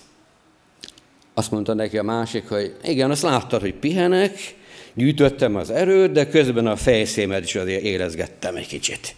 Azt 1.34 1.50
mondta 1.50 1.74
neki 1.74 1.98
a 1.98 2.02
másik, 2.02 2.48
hogy 2.48 2.76
igen, 2.82 3.10
azt 3.10 3.22
láttad, 3.22 3.60
hogy 3.60 3.74
pihenek, 3.74 4.54
gyűjtöttem 4.94 5.56
az 5.56 5.70
erőt, 5.70 6.12
de 6.12 6.28
közben 6.28 6.66
a 6.66 6.76
fejszémet 6.76 7.44
is 7.44 7.54
azért 7.54 7.82
érezgettem 7.82 8.56
egy 8.56 8.66
kicsit. 8.66 9.14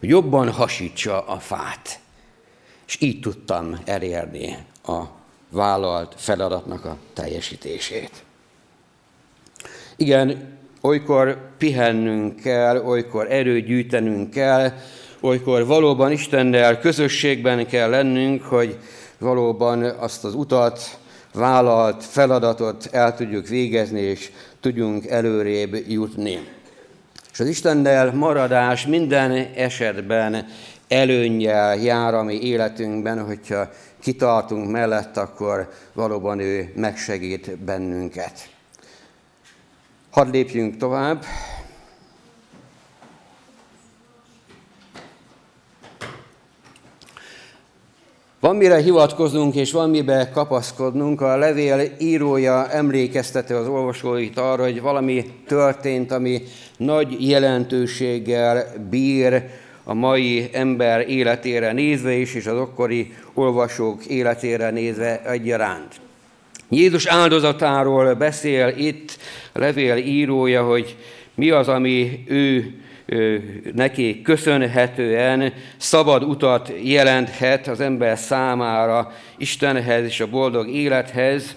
Hogy 0.00 0.08
jobban 0.08 0.50
hasítsa 0.50 1.20
a 1.20 1.38
fát. 1.38 2.00
És 2.86 2.96
így 3.00 3.20
tudtam 3.20 3.78
elérni 3.84 4.56
a 4.84 5.02
vállalt 5.50 6.14
feladatnak 6.16 6.84
a 6.84 6.96
teljesítését. 7.12 8.10
Igen, 9.96 10.58
olykor 10.80 11.50
pihennünk 11.58 12.40
kell, 12.40 12.76
olykor 12.84 13.32
erőt 13.32 13.66
gyűjtenünk 13.66 14.30
kell, 14.30 14.72
olykor 15.22 15.66
valóban 15.66 16.12
Istennel 16.12 16.78
közösségben 16.78 17.66
kell 17.66 17.90
lennünk, 17.90 18.42
hogy 18.42 18.78
valóban 19.18 19.82
azt 19.82 20.24
az 20.24 20.34
utat, 20.34 20.98
vállalt 21.34 22.04
feladatot 22.04 22.88
el 22.90 23.14
tudjuk 23.14 23.48
végezni, 23.48 24.00
és 24.00 24.30
tudjunk 24.60 25.06
előrébb 25.06 25.74
jutni. 25.88 26.48
És 27.32 27.40
az 27.40 27.46
Istennel 27.46 28.12
maradás 28.14 28.86
minden 28.86 29.30
esetben 29.54 30.46
előnyel 30.88 31.76
jár 31.76 32.14
a 32.14 32.22
mi 32.22 32.40
életünkben, 32.42 33.24
hogyha 33.24 33.70
kitartunk 34.02 34.70
mellett, 34.70 35.16
akkor 35.16 35.72
valóban 35.92 36.38
ő 36.38 36.72
megsegít 36.76 37.58
bennünket. 37.58 38.48
Hadd 40.10 40.30
lépjünk 40.30 40.76
tovább. 40.76 41.24
Van 48.42 48.56
mire 48.56 48.76
hivatkoznunk 48.76 49.54
és 49.54 49.72
van 49.72 49.90
mibe 49.90 50.30
kapaszkodnunk. 50.32 51.20
A 51.20 51.36
levél 51.36 51.80
írója 51.98 52.70
emlékeztette 52.70 53.56
az 53.56 53.68
olvasóit 53.68 54.38
arra, 54.38 54.62
hogy 54.62 54.80
valami 54.80 55.24
történt, 55.46 56.12
ami 56.12 56.42
nagy 56.76 57.28
jelentőséggel 57.28 58.66
bír 58.90 59.42
a 59.84 59.94
mai 59.94 60.48
ember 60.52 61.08
életére 61.08 61.72
nézve 61.72 62.12
is, 62.12 62.34
és 62.34 62.46
az 62.46 62.58
akkori 62.58 63.12
olvasók 63.34 64.04
életére 64.04 64.70
nézve 64.70 65.22
egyaránt. 65.24 66.00
Jézus 66.68 67.06
áldozatáról 67.06 68.14
beszél 68.14 68.74
itt 68.76 69.18
a 69.52 69.58
levél 69.58 69.96
írója, 69.96 70.62
hogy 70.64 70.96
mi 71.34 71.50
az, 71.50 71.68
ami 71.68 72.24
ő 72.26 72.74
neki 73.74 74.22
köszönhetően 74.22 75.52
szabad 75.76 76.22
utat 76.22 76.72
jelenthet 76.82 77.68
az 77.68 77.80
ember 77.80 78.18
számára 78.18 79.12
Istenhez 79.36 80.04
és 80.04 80.20
a 80.20 80.26
boldog 80.26 80.68
élethez. 80.68 81.56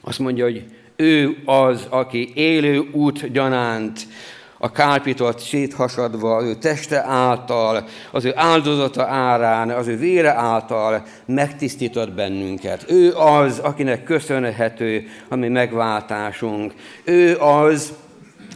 Azt 0.00 0.18
mondja, 0.18 0.44
hogy 0.44 0.64
ő 0.96 1.36
az, 1.44 1.86
aki 1.90 2.32
élő 2.34 2.78
út 2.92 3.32
gyanánt, 3.32 4.00
a 4.64 4.72
kálpitot 4.72 5.38
széthasadva, 5.38 6.36
az 6.36 6.44
ő 6.44 6.54
teste 6.54 7.04
által, 7.04 7.84
az 8.10 8.24
ő 8.24 8.32
áldozata 8.34 9.06
árán, 9.06 9.70
az 9.70 9.86
ő 9.86 9.96
vére 9.96 10.34
által 10.34 11.02
megtisztított 11.26 12.12
bennünket. 12.12 12.84
Ő 12.90 13.12
az, 13.14 13.58
akinek 13.58 14.04
köszönhető 14.04 15.08
a 15.28 15.36
mi 15.36 15.48
megváltásunk. 15.48 16.72
Ő 17.04 17.36
az, 17.36 17.92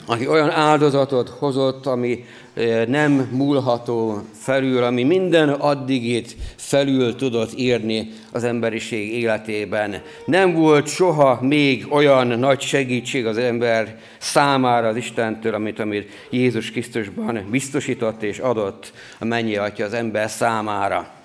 aki 0.06 0.28
olyan 0.28 0.50
áldozatot 0.50 1.28
hozott, 1.28 1.86
ami 1.86 2.24
eh, 2.54 2.86
nem 2.86 3.12
múlható 3.32 4.22
felül, 4.32 4.82
ami 4.82 5.02
minden 5.02 5.48
addigit 5.48 6.36
felül 6.56 7.16
tudott 7.16 7.58
írni 7.58 8.12
az 8.32 8.44
emberiség 8.44 9.12
életében. 9.12 10.02
Nem 10.24 10.52
volt 10.52 10.86
soha 10.86 11.38
még 11.42 11.86
olyan 11.90 12.26
nagy 12.26 12.60
segítség 12.60 13.26
az 13.26 13.38
ember 13.38 13.98
számára 14.18 14.88
az 14.88 14.96
Istentől, 14.96 15.54
amit, 15.54 15.78
amit 15.78 16.10
Jézus 16.30 16.70
Krisztusban 16.70 17.46
biztosított 17.50 18.22
és 18.22 18.38
adott 18.38 18.92
a 19.18 19.24
mennyi 19.24 19.56
atya 19.56 19.84
az 19.84 19.92
ember 19.92 20.30
számára. 20.30 21.15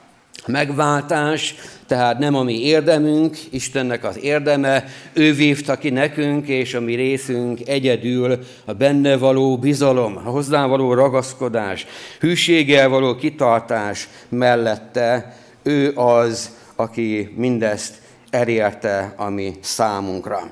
Megváltás, 0.48 1.56
tehát 1.88 2.20
nem 2.20 2.36
a 2.36 2.44
mi 2.44 2.62
érdemünk, 2.62 3.38
Istennek 3.50 4.04
az 4.04 4.24
érdeme, 4.24 4.86
ő 5.14 5.34
vívta 5.34 5.78
ki 5.78 5.90
nekünk, 5.90 6.48
és 6.48 6.74
a 6.74 6.80
mi 6.80 6.96
részünk 6.96 7.68
egyedül 7.68 8.40
a 8.66 8.74
benne 8.74 9.18
való 9.18 9.58
bizalom, 9.58 10.18
a 10.18 10.30
hozzá 10.30 10.66
való 10.66 10.94
ragaszkodás, 10.94 11.86
hűséggel 12.20 12.90
való 12.90 13.16
kitartás 13.16 14.08
mellette 14.30 15.36
ő 15.64 15.92
az, 15.96 16.56
aki 16.76 17.34
mindezt 17.36 18.02
elérte 18.30 19.14
a 19.18 19.30
mi 19.30 19.54
számunkra. 19.62 20.52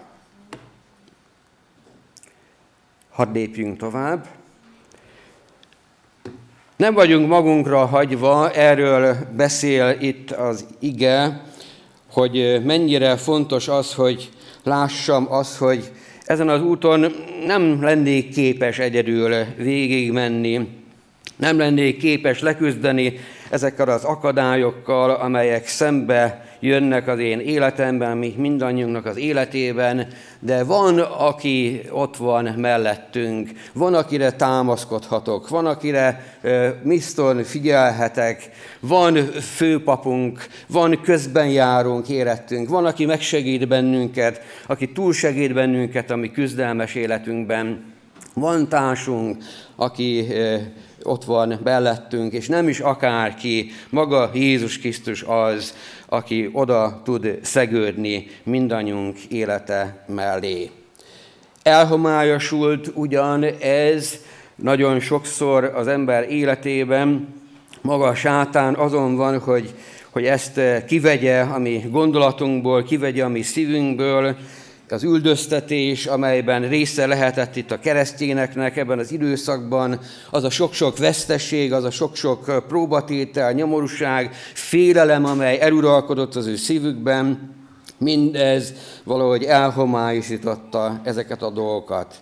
Hadd 3.10 3.34
lépjünk 3.34 3.78
tovább. 3.78 4.39
Nem 6.80 6.94
vagyunk 6.94 7.28
magunkra 7.28 7.86
hagyva, 7.86 8.52
erről 8.52 9.18
beszél 9.36 9.98
itt 10.00 10.32
az 10.32 10.66
ige, 10.80 11.42
hogy 12.12 12.62
mennyire 12.66 13.18
fontos 13.18 13.68
az, 13.68 13.94
hogy 13.94 14.30
lássam 14.64 15.28
azt, 15.32 15.58
hogy 15.58 15.92
ezen 16.26 16.50
az 16.50 16.62
úton 16.62 17.06
nem 17.46 17.84
lennék 17.84 18.30
képes 18.34 18.80
egyedül 18.80 19.36
végigmenni, 19.58 20.68
Nem 21.40 21.58
lennék 21.58 21.98
képes 21.98 22.42
leküzdeni 22.42 23.14
ezekkel 23.50 23.90
az 23.90 24.04
akadályokkal, 24.04 25.10
amelyek 25.10 25.68
szembe 25.68 26.46
jönnek 26.60 27.08
az 27.08 27.20
én 27.20 27.40
életemben, 27.40 28.18
mi 28.18 28.34
mindannyiunknak 28.38 29.06
az 29.06 29.18
életében, 29.18 30.08
de 30.40 30.64
van, 30.64 31.00
aki 31.00 31.82
ott 31.92 32.18
van 32.18 32.46
mellettünk, 32.46 33.50
van, 33.74 33.94
akire 33.94 34.32
támaszkodhatok, 34.32 35.50
van, 35.50 35.66
akire 35.66 36.38
miszton 36.84 37.44
figyelhetek, 37.44 38.50
van 38.80 39.16
főpapunk, 39.56 40.48
van 40.68 41.02
közben 41.02 41.50
járunk 41.50 42.10
érettünk, 42.10 42.70
van, 42.70 42.86
aki 42.86 43.06
megsegít 43.06 43.68
bennünket, 43.68 44.42
aki 44.68 44.92
túlsegít 44.92 45.54
bennünket 45.54 46.12
a 46.12 46.16
mi 46.16 46.32
küzdelmes 46.32 46.96
életünkben, 46.96 47.84
van 48.34 48.70
társunk, 48.70 49.38
aki 49.76 50.28
ott 51.04 51.24
van 51.24 51.60
mellettünk, 51.64 52.34
és 52.34 52.48
nem 52.48 52.68
is 52.68 52.80
akárki, 52.80 53.72
maga 53.90 54.32
Jézus 54.34 54.80
Krisztus 54.80 55.24
az, 55.24 55.76
aki 56.06 56.50
oda 56.52 57.02
tud 57.04 57.40
szegődni 57.42 58.28
mindannyiunk 58.44 59.18
élete 59.30 60.04
mellé. 60.08 60.70
Elhomályosult 61.64 62.92
ugyan 62.94 63.44
ez 63.62 64.20
nagyon 64.56 65.00
sokszor 65.00 65.64
az 65.64 65.88
ember 65.88 66.32
életében, 66.32 67.28
maga 67.82 68.08
a 68.08 68.16
sátán 68.16 68.76
azon 68.76 69.16
van, 69.16 69.40
hogy, 69.40 69.74
hogy 70.10 70.26
ezt 70.26 70.62
kivegye 70.88 71.40
a 71.40 71.60
mi 71.60 71.84
gondolatunkból, 71.92 72.84
kivegye 72.84 73.24
a 73.24 73.30
mi 73.30 73.42
szívünkből, 73.42 74.36
az 74.92 75.04
üldöztetés, 75.04 76.06
amelyben 76.06 76.70
része 76.70 77.06
lehetett 77.06 77.56
itt 77.56 77.72
a 77.72 77.80
keresztényeknek 77.80 78.78
ebben 78.78 79.00
az 79.00 79.12
időszakban, 79.12 80.00
az 80.32 80.44
a 80.44 80.50
sok-sok 80.50 80.98
vesztesség, 80.98 81.74
az 81.74 81.84
a 81.84 81.92
sok-sok 81.92 82.66
próbatétel, 82.68 83.52
nyomorúság, 83.52 84.34
félelem, 84.54 85.26
amely 85.26 85.60
eluralkodott 85.60 86.36
az 86.36 86.48
ő 86.48 86.56
szívükben, 86.56 87.56
mindez 87.98 88.74
valahogy 89.04 89.44
elhomályosította 89.44 91.02
ezeket 91.04 91.42
a 91.42 91.50
dolgokat. 91.50 92.16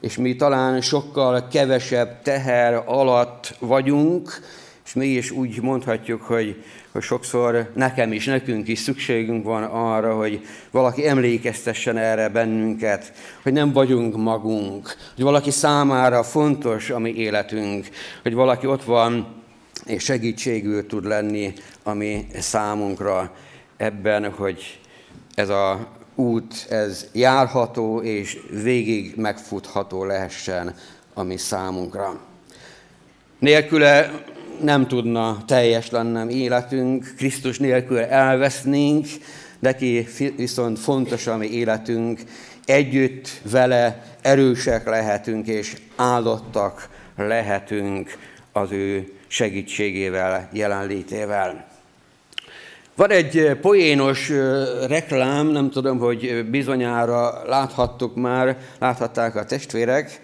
És 0.00 0.16
mi 0.16 0.36
talán 0.36 0.80
sokkal 0.80 1.46
kevesebb 1.48 2.22
teher 2.22 2.82
alatt 2.86 3.54
vagyunk, 3.60 4.40
és 4.84 4.94
mi 4.94 5.06
is 5.06 5.30
úgy 5.30 5.62
mondhatjuk, 5.62 6.22
hogy 6.22 6.64
hogy 6.98 7.06
sokszor 7.06 7.70
nekem 7.74 8.12
is, 8.12 8.24
nekünk 8.24 8.68
is 8.68 8.78
szükségünk 8.78 9.44
van 9.44 9.62
arra, 9.62 10.16
hogy 10.16 10.46
valaki 10.70 11.06
emlékeztessen 11.06 11.96
erre 11.96 12.28
bennünket, 12.28 13.12
hogy 13.42 13.52
nem 13.52 13.72
vagyunk 13.72 14.16
magunk, 14.16 14.96
hogy 15.14 15.24
valaki 15.24 15.50
számára 15.50 16.22
fontos 16.22 16.90
a 16.90 16.98
mi 16.98 17.14
életünk, 17.14 17.88
hogy 18.22 18.34
valaki 18.34 18.66
ott 18.66 18.84
van 18.84 19.26
és 19.86 20.04
segítségül 20.04 20.86
tud 20.86 21.04
lenni 21.04 21.52
a 21.82 21.92
mi 21.92 22.26
számunkra 22.38 23.34
ebben, 23.76 24.30
hogy 24.30 24.80
ez 25.34 25.48
a 25.48 25.88
út, 26.14 26.66
ez 26.70 27.06
járható 27.12 28.02
és 28.02 28.38
végig 28.62 29.12
megfutható 29.16 30.04
lehessen 30.04 30.74
a 31.14 31.22
mi 31.22 31.36
számunkra. 31.36 32.20
Nélküle 33.38 34.24
nem 34.60 34.86
tudna 34.86 35.44
teljes 35.46 35.90
lennem 35.90 36.28
életünk, 36.28 37.14
Krisztus 37.16 37.58
nélkül 37.58 37.98
elvesznénk, 37.98 39.06
neki 39.58 40.06
viszont 40.36 40.78
fontos 40.78 41.26
a 41.26 41.36
mi 41.36 41.46
életünk, 41.46 42.20
együtt 42.64 43.28
vele 43.50 44.04
erősek 44.22 44.86
lehetünk 44.86 45.46
és 45.46 45.76
áldottak 45.96 46.88
lehetünk 47.16 48.18
az 48.52 48.72
ő 48.72 49.12
segítségével, 49.26 50.48
jelenlétével. 50.52 51.66
Van 52.94 53.10
egy 53.10 53.58
poénos 53.60 54.32
reklám, 54.88 55.46
nem 55.46 55.70
tudom, 55.70 55.98
hogy 55.98 56.46
bizonyára 56.50 57.42
láthattuk 57.46 58.14
már, 58.14 58.56
láthatták 58.78 59.34
a 59.34 59.44
testvérek, 59.44 60.20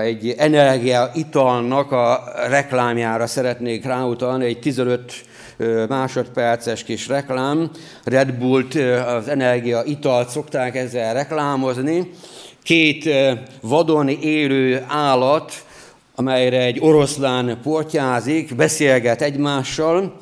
egy 0.00 0.34
energia 0.38 1.10
italnak 1.14 1.92
a 1.92 2.24
reklámjára 2.48 3.26
szeretnék 3.26 3.84
ráutalni, 3.84 4.44
egy 4.44 4.58
15 4.58 5.24
másodperces 5.88 6.84
kis 6.84 7.08
reklám. 7.08 7.70
Red 8.04 8.32
Bullt 8.32 8.74
az 9.06 9.28
energia 9.28 9.82
italt 9.84 10.28
szokták 10.28 10.76
ezzel 10.76 11.14
reklámozni. 11.14 12.10
Két 12.62 13.08
vadon 13.60 14.08
élő 14.08 14.84
állat, 14.88 15.52
amelyre 16.14 16.62
egy 16.62 16.78
oroszlán 16.80 17.58
portyázik, 17.62 18.54
beszélget 18.54 19.22
egymással, 19.22 20.20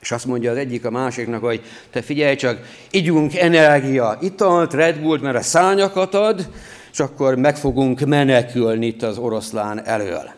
és 0.00 0.12
azt 0.12 0.26
mondja 0.26 0.50
az 0.50 0.56
egyik 0.56 0.84
a 0.84 0.90
másiknak, 0.90 1.44
hogy 1.44 1.62
te 1.90 2.02
figyelj 2.02 2.36
csak, 2.36 2.58
igyunk 2.90 3.36
energia 3.36 4.18
italt, 4.20 4.74
Red 4.74 4.98
Bullt, 4.98 5.22
mert 5.22 5.36
a 5.36 5.42
szányakat 5.42 6.14
ad, 6.14 6.48
és 6.92 7.00
akkor 7.00 7.34
meg 7.34 7.56
fogunk 7.56 8.00
menekülni 8.00 8.86
itt 8.86 9.02
az 9.02 9.18
oroszlán 9.18 9.86
elől. 9.86 10.30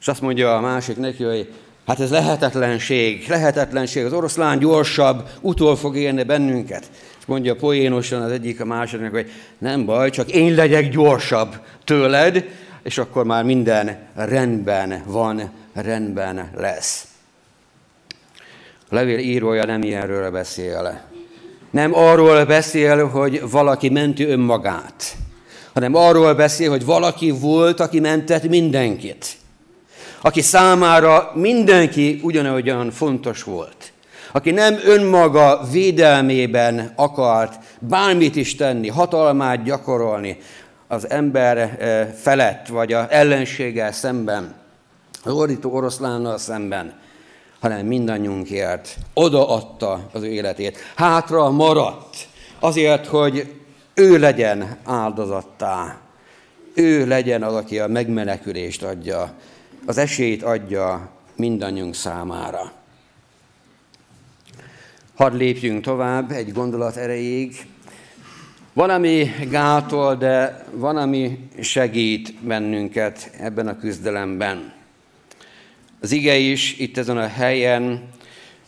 És 0.00 0.08
azt 0.08 0.20
mondja 0.20 0.56
a 0.56 0.60
másik 0.60 0.96
neki, 0.96 1.24
hogy 1.24 1.52
hát 1.86 2.00
ez 2.00 2.10
lehetetlenség, 2.10 3.24
lehetetlenség, 3.28 4.04
az 4.04 4.12
oroszlán 4.12 4.58
gyorsabb, 4.58 5.28
utol 5.40 5.76
fog 5.76 5.96
érni 5.96 6.22
bennünket. 6.22 6.90
És 7.18 7.26
mondja 7.26 7.56
poénosan 7.56 8.22
az 8.22 8.30
egyik 8.30 8.60
a 8.60 8.64
másiknak, 8.64 9.10
hogy 9.10 9.30
nem 9.58 9.84
baj, 9.84 10.10
csak 10.10 10.30
én 10.30 10.54
legyek 10.54 10.90
gyorsabb 10.90 11.54
tőled, 11.84 12.44
és 12.82 12.98
akkor 12.98 13.24
már 13.24 13.44
minden 13.44 13.98
rendben 14.14 15.02
van, 15.06 15.50
rendben 15.72 16.50
lesz. 16.56 17.06
A 18.88 18.94
levél 18.94 19.18
írója 19.18 19.64
nem 19.64 19.82
ilyenről 19.82 20.30
beszél. 20.30 21.00
Nem 21.70 21.94
arról 21.94 22.44
beszél, 22.44 23.06
hogy 23.06 23.50
valaki 23.50 23.88
menti 23.88 24.24
önmagát 24.24 25.16
hanem 25.76 25.94
arról 25.94 26.34
beszél, 26.34 26.70
hogy 26.70 26.84
valaki 26.84 27.30
volt, 27.30 27.80
aki 27.80 28.00
mentett 28.00 28.48
mindenkit. 28.48 29.36
Aki 30.20 30.40
számára 30.40 31.30
mindenki 31.34 32.20
ugyanolyan 32.22 32.90
fontos 32.90 33.42
volt. 33.42 33.92
Aki 34.32 34.50
nem 34.50 34.78
önmaga 34.84 35.60
védelmében 35.70 36.92
akart 36.94 37.58
bármit 37.78 38.36
is 38.36 38.54
tenni, 38.54 38.88
hatalmát 38.88 39.62
gyakorolni 39.62 40.38
az 40.88 41.10
ember 41.10 41.58
eh, 41.58 42.08
felett, 42.20 42.66
vagy 42.66 42.92
az 42.92 43.04
ellenséggel 43.08 43.92
szemben, 43.92 44.54
az 45.24 45.32
ordító 45.32 45.72
oroszlánnal 45.72 46.38
szemben, 46.38 46.92
hanem 47.60 47.86
mindannyiunkért 47.86 48.96
odaadta 49.14 50.08
az 50.12 50.22
életét. 50.22 50.78
Hátra 50.94 51.50
maradt 51.50 52.16
azért, 52.60 53.06
hogy 53.06 53.55
ő 53.96 54.18
legyen 54.18 54.76
áldozattá. 54.84 56.00
Ő 56.74 57.06
legyen 57.06 57.42
az, 57.42 57.54
aki 57.54 57.78
a 57.78 57.86
megmenekülést 57.86 58.82
adja, 58.82 59.32
az 59.86 59.98
esélyt 59.98 60.42
adja 60.42 61.10
mindannyiunk 61.36 61.94
számára. 61.94 62.72
Hadd 65.14 65.36
lépjünk 65.36 65.82
tovább 65.82 66.30
egy 66.30 66.52
gondolat 66.52 66.96
erejéig. 66.96 67.66
Van, 68.72 68.90
ami 68.90 69.30
gátol, 69.50 70.16
de 70.16 70.64
van, 70.70 70.96
ami 70.96 71.48
segít 71.60 72.34
bennünket 72.34 73.30
ebben 73.38 73.68
a 73.68 73.78
küzdelemben. 73.78 74.72
Az 76.00 76.12
ige 76.12 76.36
is 76.36 76.78
itt 76.78 76.96
ezen 76.96 77.16
a 77.16 77.26
helyen 77.26 78.08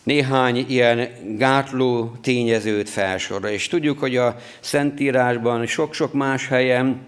néhány 0.03 0.65
ilyen 0.67 1.09
gátló 1.37 2.11
tényezőt 2.21 2.89
felsorra. 2.89 3.49
És 3.49 3.67
tudjuk, 3.67 3.99
hogy 3.99 4.15
a 4.17 4.35
Szentírásban 4.59 5.65
sok-sok 5.65 6.13
más 6.13 6.47
helyen 6.47 6.99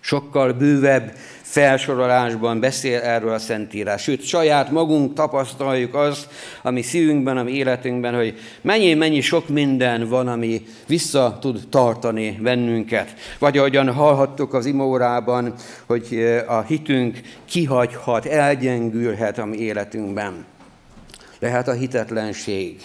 sokkal 0.00 0.52
bővebb 0.52 1.12
felsorolásban 1.42 2.60
beszél 2.60 3.00
erről 3.00 3.32
a 3.32 3.38
Szentírás. 3.38 4.02
Sőt, 4.02 4.22
saját 4.22 4.70
magunk 4.70 5.14
tapasztaljuk 5.14 5.94
azt, 5.94 6.28
ami 6.62 6.82
szívünkben, 6.82 7.36
ami 7.36 7.52
életünkben, 7.52 8.14
hogy 8.14 8.38
mennyi-mennyi 8.60 9.20
sok 9.20 9.48
minden 9.48 10.08
van, 10.08 10.28
ami 10.28 10.66
vissza 10.86 11.38
tud 11.40 11.60
tartani 11.70 12.38
bennünket. 12.42 13.14
Vagy 13.38 13.58
ahogyan 13.58 13.92
hallhattuk 13.92 14.54
az 14.54 14.66
imórában, 14.66 15.54
hogy 15.86 16.36
a 16.46 16.60
hitünk 16.60 17.20
kihagyhat, 17.44 18.26
elgyengülhet 18.26 19.38
a 19.38 19.44
mi 19.44 19.56
életünkben 19.56 20.44
lehet 21.38 21.68
a 21.68 21.72
hitetlenség, 21.72 22.80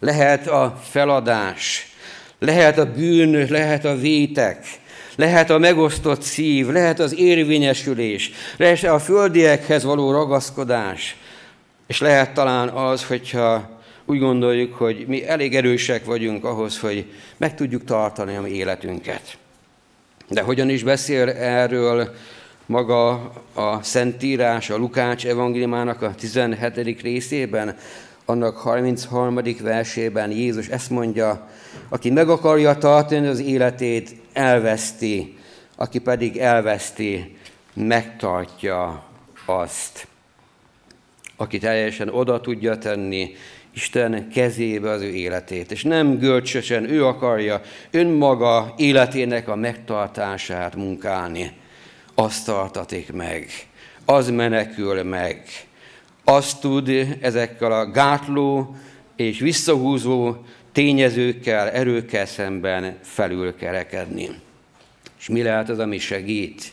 lehet 0.00 0.46
a 0.46 0.80
feladás, 0.82 1.92
lehet 2.38 2.78
a 2.78 2.92
bűn, 2.92 3.46
lehet 3.50 3.84
a 3.84 3.96
vétek, 3.96 4.66
lehet 5.16 5.50
a 5.50 5.58
megosztott 5.58 6.22
szív, 6.22 6.68
lehet 6.68 6.98
az 6.98 7.18
érvényesülés, 7.18 8.30
lehet 8.56 8.84
a 8.84 8.98
földiekhez 8.98 9.84
való 9.84 10.10
ragaszkodás, 10.10 11.16
és 11.86 12.00
lehet 12.00 12.34
talán 12.34 12.68
az, 12.68 13.04
hogyha 13.04 13.80
úgy 14.04 14.18
gondoljuk, 14.18 14.74
hogy 14.74 15.04
mi 15.06 15.26
elég 15.26 15.56
erősek 15.56 16.04
vagyunk 16.04 16.44
ahhoz, 16.44 16.78
hogy 16.78 17.04
meg 17.36 17.54
tudjuk 17.54 17.84
tartani 17.84 18.36
a 18.36 18.40
mi 18.40 18.50
életünket. 18.50 19.38
De 20.28 20.40
hogyan 20.40 20.68
is 20.68 20.82
beszél 20.82 21.28
erről 21.28 22.14
maga 22.66 23.32
a 23.54 23.82
Szentírás, 23.82 24.70
a 24.70 24.76
Lukács 24.76 25.26
evangéliumának 25.26 26.02
a 26.02 26.14
17. 26.14 27.02
részében, 27.02 27.76
annak 28.24 28.56
33. 28.56 29.40
versében 29.62 30.30
Jézus 30.30 30.68
ezt 30.68 30.90
mondja, 30.90 31.48
aki 31.88 32.10
meg 32.10 32.28
akarja 32.28 32.78
tartani 32.78 33.26
az 33.26 33.40
életét, 33.40 34.14
elveszti, 34.32 35.38
aki 35.76 35.98
pedig 35.98 36.36
elveszti, 36.36 37.36
megtartja 37.74 39.04
azt. 39.46 40.06
Aki 41.36 41.58
teljesen 41.58 42.08
oda 42.08 42.40
tudja 42.40 42.78
tenni 42.78 43.34
Isten 43.74 44.28
kezébe 44.28 44.90
az 44.90 45.02
ő 45.02 45.14
életét, 45.14 45.70
és 45.70 45.82
nem 45.82 46.18
görcsösen 46.18 46.90
ő 46.90 47.06
akarja 47.06 47.60
önmaga 47.90 48.74
életének 48.76 49.48
a 49.48 49.56
megtartását 49.56 50.76
munkálni. 50.76 51.52
Azt 52.14 52.46
tartatik 52.46 53.12
meg, 53.12 53.50
az 54.04 54.30
menekül 54.30 55.02
meg, 55.02 55.42
azt 56.24 56.60
tud 56.60 56.88
ezekkel 57.20 57.72
a 57.72 57.90
gátló 57.90 58.76
és 59.16 59.38
visszahúzó 59.38 60.36
tényezőkkel, 60.72 61.70
erőkkel 61.70 62.26
szemben 62.26 62.98
felülkerekedni. 63.02 64.28
És 65.18 65.28
mi 65.28 65.42
lehet 65.42 65.68
az, 65.68 65.78
ami 65.78 65.98
segít? 65.98 66.72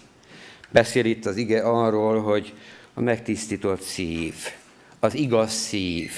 Beszél 0.69 1.05
itt 1.05 1.25
az 1.25 1.35
ige 1.35 1.61
arról, 1.61 2.21
hogy 2.21 2.53
a 2.93 3.01
megtisztított 3.01 3.81
szív, 3.81 4.33
az 4.99 5.13
igaz 5.13 5.51
szív, 5.51 6.11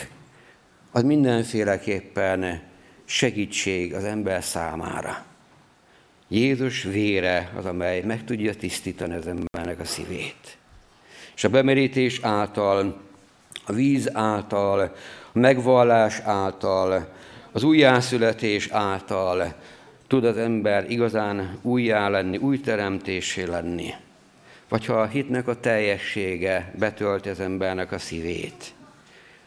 az 0.92 1.04
mindenféleképpen 1.04 2.62
segítség 3.06 3.94
az 3.94 4.04
ember 4.04 4.44
számára. 4.44 5.26
Jézus 6.34 6.84
vére 6.84 7.52
az, 7.58 7.66
amely 7.66 8.02
meg 8.02 8.24
tudja 8.24 8.56
tisztítani 8.56 9.16
az 9.16 9.28
embernek 9.28 9.80
a 9.80 9.86
szívét. 9.86 10.58
És 11.36 11.44
a 11.44 11.50
bemerítés 11.50 12.20
által, 12.22 13.02
a 13.66 13.74
víz 13.74 14.10
által, 14.16 14.80
a 15.34 15.40
megvallás 15.40 16.20
által, 16.20 17.14
az 17.52 17.64
újjászületés 17.64 18.70
által 18.70 19.54
tud 20.08 20.26
az 20.26 20.38
ember 20.38 20.92
igazán 20.92 21.58
újjá 21.62 22.10
lenni, 22.10 22.38
új 22.38 22.60
teremtésé 22.60 23.44
lenni. 23.44 23.94
Vagy 24.70 24.86
ha 24.86 24.94
a 24.94 25.08
hitnek 25.08 25.48
a 25.48 25.60
teljessége 25.60 26.74
betölti 26.78 27.30
az 27.30 27.40
embernek 27.40 27.92
a 27.92 28.00
szívét. 28.00 28.74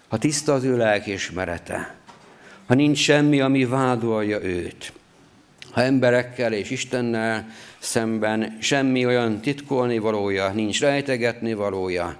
Ha 0.09 0.19
tiszta 0.19 0.53
az 0.53 0.65
ő 0.65 0.77
lelkismerete, 0.77 1.95
ha 2.67 2.75
nincs 2.75 2.99
semmi, 2.99 3.41
ami 3.41 3.65
vádolja 3.65 4.43
őt, 4.43 4.93
ha 5.75 5.83
emberekkel 5.83 6.53
és 6.53 6.71
Istennel 6.71 7.47
szemben 7.79 8.57
semmi 8.61 9.07
olyan 9.07 9.41
titkolni 9.41 9.99
valója, 9.99 10.49
nincs 10.49 10.81
rejtegetni 10.81 11.55
valója, 11.55 12.17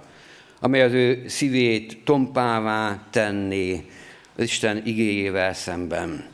amely 0.59 0.81
az 0.81 0.91
ő 0.91 1.23
szívét 1.27 1.97
tompává 2.03 2.99
tenni 3.09 3.89
az 4.37 4.43
Isten 4.43 4.81
igéjével 4.85 5.53
szemben. 5.53 6.25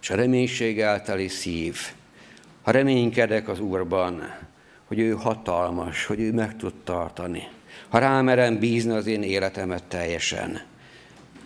És 0.00 0.10
a 0.10 0.14
reménységgel 0.14 1.02
teli 1.02 1.28
szív, 1.28 1.78
ha 2.62 2.70
reménykedek 2.70 3.48
az 3.48 3.60
Úrban, 3.60 4.34
hogy 4.84 4.98
ő 4.98 5.10
hatalmas, 5.10 6.04
hogy 6.06 6.20
ő 6.20 6.32
meg 6.32 6.56
tud 6.56 6.74
tartani, 6.84 7.42
ha 7.88 7.98
rámerem 7.98 8.58
bízni 8.58 8.92
az 8.92 9.06
én 9.06 9.22
életemet 9.22 9.84
teljesen, 9.84 10.60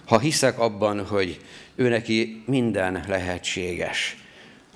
ha 0.07 0.19
hiszek 0.19 0.59
abban, 0.59 1.07
hogy 1.07 1.41
ő 1.75 1.89
neki 1.89 2.43
minden 2.47 3.05
lehetséges, 3.09 4.26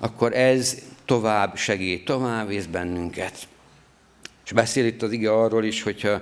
akkor 0.01 0.33
ez 0.33 0.77
tovább 1.05 1.57
segít, 1.57 2.05
tovább 2.05 2.47
visz 2.47 2.65
bennünket. 2.65 3.47
És 4.45 4.51
beszél 4.51 4.85
itt 4.85 5.01
az 5.01 5.11
ige 5.11 5.33
arról 5.33 5.63
is, 5.63 5.83
hogyha 5.83 6.21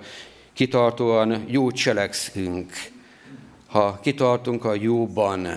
kitartóan 0.54 1.44
jó 1.48 1.72
cselekszünk, 1.72 2.72
ha 3.68 4.00
kitartunk 4.02 4.66
a 4.66 4.74
jóban, 4.74 5.48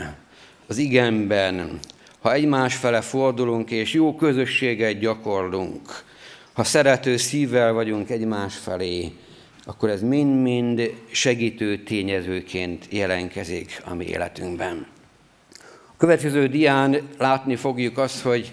az 0.66 0.76
igenben, 0.76 1.78
ha 2.20 2.32
egymás 2.32 2.74
fele 2.74 3.00
fordulunk 3.00 3.70
és 3.70 3.92
jó 3.92 4.14
közösséget 4.14 4.98
gyakorlunk, 4.98 6.04
ha 6.52 6.64
szerető 6.64 7.16
szívvel 7.16 7.72
vagyunk 7.72 8.10
egymás 8.10 8.56
felé, 8.56 9.12
akkor 9.64 9.88
ez 9.88 10.02
mind-mind 10.02 10.94
segítő 11.10 11.82
tényezőként 11.82 12.86
jelenkezik 12.90 13.82
a 13.84 13.94
mi 13.94 14.04
életünkben. 14.04 14.86
Következő 16.02 16.46
dián 16.46 17.08
látni 17.18 17.56
fogjuk 17.56 17.98
azt, 17.98 18.22
hogy 18.22 18.52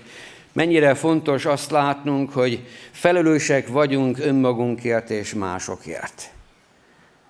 mennyire 0.53 0.93
fontos 0.93 1.45
azt 1.45 1.71
látnunk, 1.71 2.31
hogy 2.31 2.67
felelősek 2.91 3.67
vagyunk 3.67 4.19
önmagunkért 4.19 5.09
és 5.09 5.33
másokért. 5.33 6.31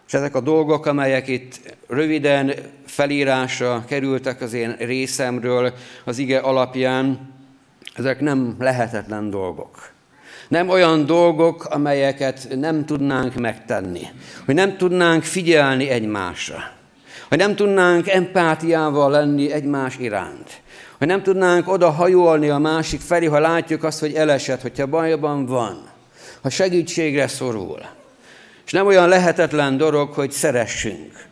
És 0.08 0.13
ezek 0.13 0.36
a 0.36 0.39
dolgok, 0.39 0.86
amelyek 0.86 1.27
itt 1.27 1.75
röviden 1.88 2.53
felírásra 2.86 3.84
kerültek 3.88 4.41
az 4.41 4.53
én 4.53 4.75
részemről 4.79 5.73
az 6.03 6.17
ige 6.17 6.38
alapján, 6.38 7.34
ezek 7.95 8.19
nem 8.19 8.55
lehetetlen 8.60 9.29
dolgok. 9.29 9.91
Nem 10.47 10.69
olyan 10.69 11.05
dolgok, 11.05 11.65
amelyeket 11.65 12.47
nem 12.55 12.86
tudnánk 12.86 13.36
megtenni, 13.36 14.08
hogy 14.45 14.55
nem 14.55 14.77
tudnánk 14.77 15.23
figyelni 15.23 15.89
egymásra, 15.89 16.77
hogy 17.30 17.38
nem 17.38 17.56
tudnánk 17.56 18.08
empátiával 18.08 19.12
lenni 19.12 19.52
egymás 19.52 19.98
iránt, 19.98 20.62
hogy 20.98 21.08
nem 21.08 21.24
tudnánk 21.24 21.68
oda 21.68 21.89
hajolni 21.89 22.50
a 22.50 22.58
másik 22.58 23.02
felé, 23.02 23.26
ha 23.26 23.39
látjuk 23.39 23.84
azt, 23.84 24.00
hogy 24.00 24.13
elesett, 24.13 24.62
hogyha 24.62 24.86
bajban 24.86 25.46
van, 25.46 25.89
ha 26.42 26.50
segítségre 26.50 27.28
szorul. 27.28 27.80
És 28.65 28.72
nem 28.72 28.86
olyan 28.88 29.08
lehetetlen 29.08 29.78
dolog, 29.78 30.13
hogy 30.13 30.32
szeressünk. 30.32 31.28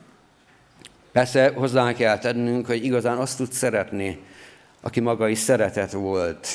Persze 1.12 1.52
hozzá 1.56 1.94
kell 1.94 2.18
tennünk, 2.18 2.66
hogy 2.66 2.86
igazán 2.86 3.18
azt 3.18 3.38
tud 3.38 3.52
szeretni, 3.52 4.20
aki 4.82 5.00
maga 5.00 5.28
is 5.28 5.38
szeretet 5.38 5.92
volt, 5.92 6.48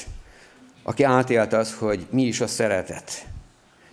aki 0.83 1.03
átélte 1.03 1.57
az, 1.57 1.75
hogy 1.79 2.07
mi 2.11 2.23
is 2.23 2.41
a 2.41 2.47
szeretet. 2.47 3.25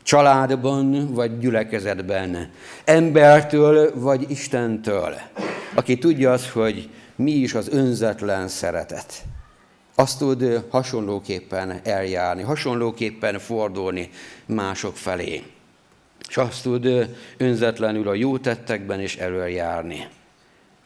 Családban 0.10 1.13
vagy 1.13 1.39
gyülekezetben, 1.39 2.50
embertől 2.86 3.91
vagy 4.00 4.26
Istentől, 4.30 5.13
aki 5.76 5.98
tudja 5.98 6.32
az, 6.32 6.50
hogy 6.50 6.89
mi 7.15 7.32
is 7.32 7.54
az 7.54 7.69
önzetlen 7.72 8.48
szeretet. 8.48 9.24
Azt 9.95 10.17
tud 10.17 10.65
hasonlóképpen 10.69 11.80
eljárni, 11.84 12.41
hasonlóképpen 12.41 13.39
fordulni 13.39 14.10
mások 14.45 14.98
felé. 14.98 15.43
És 16.30 16.38
azt 16.38 16.63
tud 16.63 17.10
önzetlenül 17.38 18.08
a 18.08 18.13
jó 18.13 18.38
tettekben 18.38 19.02
is 19.02 19.15
előjárni. 19.15 20.08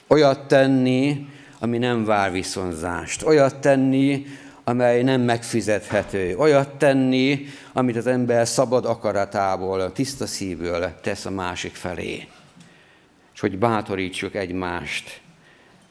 Olyat 0.08 0.48
tenni, 0.48 1.28
ami 1.60 1.78
nem 1.78 2.06
vár 2.06 2.32
viszonzást. 2.32 3.24
Olyat 3.24 3.56
tenni, 3.56 4.26
amely 4.64 5.04
nem 5.04 5.22
megfizethető. 5.22 6.36
Olyat 6.38 6.76
tenni, 6.76 7.46
amit 7.74 7.96
az 7.96 8.08
ember 8.08 8.48
szabad 8.48 8.86
akaratából, 8.86 9.92
tiszta 9.92 10.28
szívből 10.28 11.00
tesz 11.02 11.26
a 11.26 11.32
másik 11.32 11.76
felé. 11.76 12.28
És 13.34 13.40
hogy 13.40 13.58
bátorítsuk 13.58 14.36
egymást. 14.36 15.22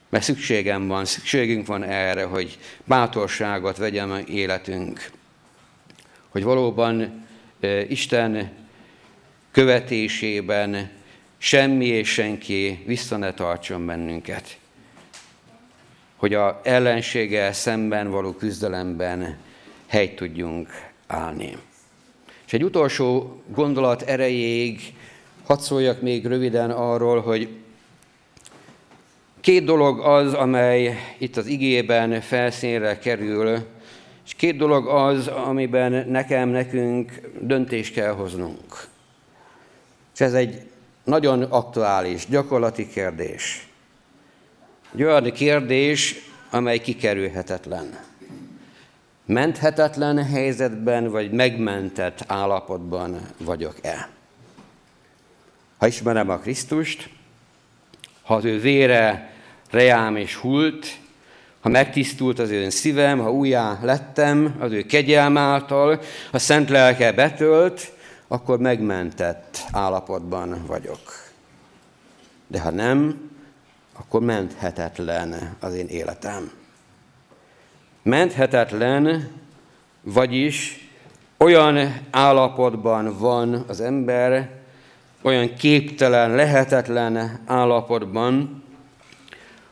Mert 0.09 0.25
szükségem 0.25 0.87
van, 0.87 1.05
szükségünk 1.05 1.67
van 1.67 1.83
erre, 1.83 2.25
hogy 2.25 2.59
bátorságot 2.85 3.77
vegyem 3.77 4.23
életünk. 4.27 5.11
Hogy 6.29 6.43
valóban 6.43 7.27
Isten 7.89 8.51
követésében 9.51 10.91
semmi 11.39 11.87
és 11.87 12.09
senki 12.09 12.83
vissza 12.87 13.17
ne 13.17 13.35
tartson 13.35 13.87
bennünket 13.87 14.57
hogy 16.23 16.35
a 16.35 16.61
ellenséggel 16.63 17.53
szemben 17.53 18.11
való 18.11 18.33
küzdelemben 18.33 19.37
helyt 19.87 20.17
tudjunk 20.17 20.69
állni. 21.07 21.57
És 22.47 22.53
egy 22.53 22.65
utolsó 22.65 23.41
gondolat 23.55 24.03
erejéig 24.03 24.81
hadd 25.45 25.59
szóljak 25.59 26.01
még 26.01 26.27
röviden 26.27 26.71
arról, 26.71 27.21
hogy 27.21 27.49
két 29.41 29.65
dolog 29.65 30.01
az, 30.01 30.35
amely 30.35 30.99
itt 31.19 31.37
az 31.37 31.47
igében 31.47 32.21
felszínre 32.21 32.99
kerül, 32.99 33.59
és 34.25 34.35
két 34.35 34.57
dolog 34.57 34.87
az, 34.87 35.27
amiben 35.27 36.09
nekem, 36.09 36.49
nekünk 36.49 37.21
döntést 37.41 37.95
kell 37.95 38.13
hoznunk. 38.13 38.87
És 40.15 40.21
ez 40.21 40.35
egy 40.35 40.63
nagyon 41.05 41.43
aktuális, 41.43 42.27
gyakorlati 42.27 42.89
kérdés. 42.89 43.72
Egy 44.95 45.03
olyan 45.03 45.33
kérdés, 45.33 46.17
amely 46.51 46.79
kikerülhetetlen. 46.79 47.99
Menthetetlen 49.27 50.25
helyzetben, 50.25 51.11
vagy 51.11 51.31
megmentett 51.31 52.25
állapotban 52.27 53.21
vagyok-e? 53.39 54.09
Ha 55.79 55.87
ismerem 55.87 56.31
a 56.31 56.39
Krisztust, 56.39 57.09
ha 58.23 58.35
az 58.35 58.45
ő 58.45 58.61
vére 58.61 59.33
reám 59.71 60.17
és 60.17 60.35
hult, 60.35 60.87
ha 61.61 61.69
megtisztult 61.69 62.39
az 62.39 62.51
ő 62.51 62.69
szívem, 62.69 63.19
ha 63.19 63.33
újjá 63.33 63.79
lettem 63.83 64.57
az 64.59 64.73
ő 64.73 64.83
kegyelm 64.83 65.37
által, 65.37 66.01
ha 66.31 66.39
szent 66.39 66.69
lelke 66.69 67.13
betölt, 67.13 67.93
akkor 68.29 68.59
megmentett 68.59 69.59
állapotban 69.71 70.67
vagyok. 70.67 71.31
De 72.47 72.61
ha 72.61 72.71
nem, 72.71 73.31
akkor 74.03 74.21
menthetetlen 74.21 75.57
az 75.61 75.75
én 75.75 75.87
életem. 75.87 76.51
Menthetetlen, 78.03 79.31
vagyis 80.01 80.88
olyan 81.38 82.01
állapotban 82.11 83.19
van 83.19 83.65
az 83.69 83.81
ember, 83.81 84.51
olyan 85.23 85.55
képtelen, 85.55 86.35
lehetetlen 86.35 87.41
állapotban, 87.47 88.62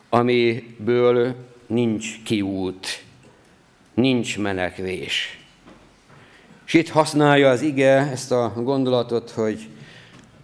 amiből 0.08 1.34
nincs 1.66 2.22
kiút, 2.22 3.04
nincs 3.94 4.38
menekvés. 4.38 5.38
És 6.66 6.74
itt 6.74 6.88
használja 6.88 7.50
az 7.50 7.62
ige 7.62 8.10
ezt 8.10 8.32
a 8.32 8.52
gondolatot, 8.56 9.30
hogy 9.30 9.68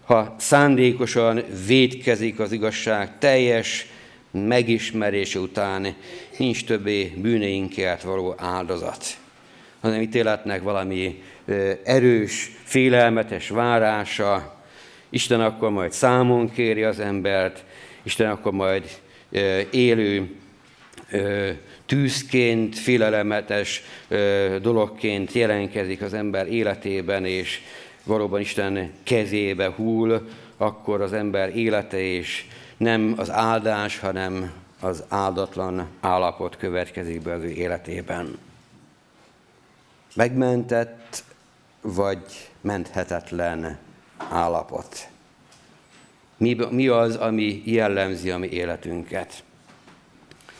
ha 0.07 0.35
szándékosan 0.39 1.45
védkezik 1.67 2.39
az 2.39 2.53
igazság 2.53 3.19
teljes 3.19 3.87
megismerése 4.31 5.39
után, 5.39 5.95
nincs 6.39 6.65
többé 6.65 7.13
bűneinkért 7.17 8.03
való 8.03 8.35
áldozat, 8.39 9.05
hanem 9.81 10.01
ítéletnek 10.01 10.63
valami 10.63 11.23
erős, 11.85 12.51
félelmetes 12.65 13.49
várása. 13.49 14.61
Isten 15.09 15.41
akkor 15.41 15.71
majd 15.71 15.93
számon 15.93 16.53
kéri 16.53 16.83
az 16.83 17.01
embert, 17.01 17.65
Isten 18.03 18.31
akkor 18.31 18.53
majd 18.53 18.85
élő 19.71 20.35
tűzként, 21.87 22.79
félelemetes 22.79 23.83
dologként 24.63 25.33
jelenkezik 25.33 26.03
az 26.03 26.15
ember 26.15 26.53
életében, 26.53 27.25
és 27.25 27.61
valóban 28.07 28.41
Isten 28.41 28.93
kezébe 29.03 29.71
hull, 29.71 30.29
akkor 30.57 31.01
az 31.01 31.13
ember 31.13 31.57
élete 31.57 31.99
és 31.99 32.47
nem 32.77 33.15
az 33.17 33.31
áldás, 33.31 33.99
hanem 33.99 34.53
az 34.81 35.05
áldatlan 35.09 35.89
állapot 36.01 36.57
következik 36.57 37.23
be 37.23 37.33
az 37.33 37.43
ő 37.43 37.51
életében. 37.51 38.39
Megmentett 40.15 41.25
vagy 41.81 42.51
menthetetlen 42.61 43.79
állapot. 44.17 45.09
Mi, 46.37 46.57
mi 46.71 46.89
az, 46.89 47.17
ami 47.17 47.63
jellemzi 47.65 48.31
a 48.31 48.39
mi 48.39 48.49
életünket? 48.49 49.45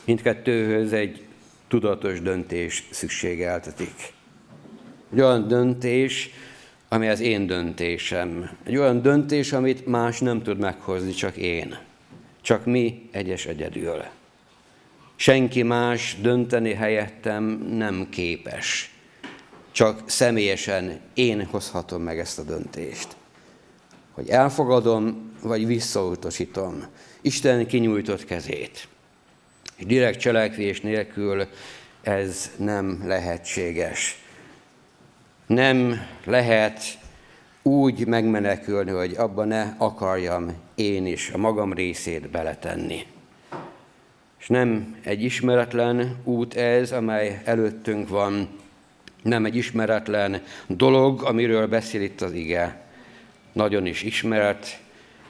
Mindkettőhöz 0.05 0.93
egy 0.93 1.25
tudatos 1.67 2.21
döntés 2.21 2.87
szükségeltetik. 2.91 4.13
Egy 5.13 5.21
olyan 5.21 5.47
döntés, 5.47 6.29
ami 6.89 7.07
az 7.07 7.19
én 7.19 7.47
döntésem. 7.47 8.49
Egy 8.63 8.77
olyan 8.77 9.01
döntés, 9.01 9.53
amit 9.53 9.85
más 9.85 10.19
nem 10.19 10.41
tud 10.43 10.57
meghozni, 10.59 11.11
csak 11.11 11.35
én. 11.35 11.77
Csak 12.41 12.65
mi 12.65 13.09
egyes 13.11 13.45
egyedül. 13.45 14.03
Senki 15.15 15.63
más 15.63 16.17
dönteni 16.21 16.73
helyettem 16.73 17.43
nem 17.71 18.07
képes. 18.09 18.91
Csak 19.71 20.09
személyesen 20.09 20.99
én 21.13 21.45
hozhatom 21.45 22.01
meg 22.01 22.19
ezt 22.19 22.39
a 22.39 22.43
döntést. 22.43 23.07
Hogy 24.11 24.29
elfogadom, 24.29 25.31
vagy 25.41 25.65
visszautasítom 25.65 26.83
Isten 27.21 27.67
kinyújtott 27.67 28.25
kezét. 28.25 28.87
És 29.75 29.85
direkt 29.85 30.19
cselekvés 30.19 30.81
nélkül 30.81 31.47
ez 32.01 32.51
nem 32.57 33.03
lehetséges. 33.05 34.21
Nem 35.47 36.01
lehet 36.23 36.97
úgy 37.61 38.07
megmenekülni, 38.07 38.91
hogy 38.91 39.13
abba 39.15 39.43
ne 39.43 39.73
akarjam 39.77 40.53
én 40.75 41.05
is 41.05 41.29
a 41.29 41.37
magam 41.37 41.73
részét 41.73 42.29
beletenni. 42.29 43.05
És 44.39 44.47
nem 44.47 44.95
egy 45.03 45.23
ismeretlen 45.23 46.17
út 46.23 46.53
ez, 46.53 46.91
amely 46.91 47.41
előttünk 47.45 48.09
van, 48.09 48.49
nem 49.23 49.45
egy 49.45 49.55
ismeretlen 49.55 50.43
dolog, 50.67 51.23
amiről 51.23 51.67
beszél 51.67 52.01
itt 52.01 52.21
az 52.21 52.31
ige. 52.31 52.85
Nagyon 53.51 53.85
is 53.85 54.03
ismert, 54.03 54.79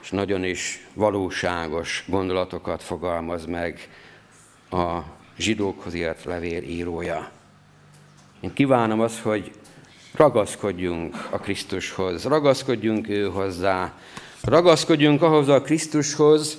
és 0.01 0.09
nagyon 0.09 0.43
is 0.43 0.87
valóságos 0.93 2.03
gondolatokat 2.07 2.83
fogalmaz 2.83 3.45
meg 3.45 3.89
a 4.69 4.99
zsidókhoz 5.37 5.93
írt 5.93 6.23
levél 6.23 6.63
írója. 6.63 7.31
Én 8.39 8.53
kívánom 8.53 8.99
azt, 8.99 9.19
hogy 9.19 9.51
ragaszkodjunk 10.17 11.27
a 11.29 11.37
Krisztushoz, 11.37 12.23
ragaszkodjunk 12.23 13.09
ő 13.09 13.25
hozzá, 13.25 13.93
ragaszkodjunk 14.41 15.21
ahhoz 15.21 15.47
a 15.47 15.61
Krisztushoz, 15.61 16.57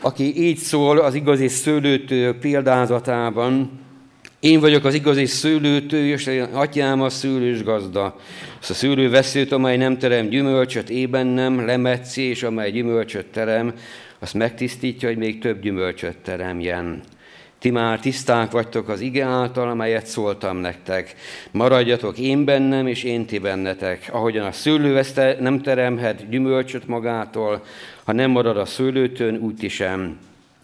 aki 0.00 0.42
így 0.42 0.58
szól 0.58 0.98
az 0.98 1.14
igazi 1.14 1.48
szőlőtő 1.48 2.38
példázatában, 2.38 3.70
én 4.40 4.60
vagyok 4.60 4.84
az 4.84 4.94
igazi 4.94 5.26
szőlőtő, 5.26 6.06
és 6.06 6.30
atyám 6.52 7.02
a 7.02 7.08
szőlős 7.08 7.62
gazda. 7.62 8.16
Az 8.60 8.70
a 8.70 8.74
szőlő 8.74 9.10
veszőt, 9.10 9.52
amely 9.52 9.76
nem 9.76 9.98
terem 9.98 10.28
gyümölcsöt, 10.28 10.88
ében 10.88 11.26
nem 11.26 11.66
lemetszi, 11.66 12.22
és 12.22 12.42
amely 12.42 12.70
gyümölcsöt 12.70 13.26
terem, 13.26 13.74
azt 14.18 14.34
megtisztítja, 14.34 15.08
hogy 15.08 15.16
még 15.18 15.40
több 15.40 15.60
gyümölcsöt 15.60 16.16
teremjen. 16.16 17.02
Ti 17.64 17.70
már 17.70 18.00
tiszták 18.00 18.50
vagytok 18.50 18.88
az 18.88 19.00
ige 19.00 19.24
által, 19.24 19.68
amelyet 19.68 20.06
szóltam 20.06 20.56
nektek. 20.56 21.14
Maradjatok 21.50 22.18
én 22.18 22.44
bennem, 22.44 22.86
és 22.86 23.02
én 23.02 23.26
ti 23.26 23.38
bennetek. 23.38 24.08
Ahogyan 24.12 24.46
a 24.46 24.52
szőlő 24.52 25.00
nem 25.40 25.62
teremhet 25.62 26.28
gyümölcsöt 26.28 26.86
magától, 26.86 27.64
ha 28.04 28.12
nem 28.12 28.30
marad 28.30 28.56
a 28.56 28.64
szőlőtön, 28.64 29.36
úgy 29.36 29.54
ti 29.54 29.68
sem 29.68 30.18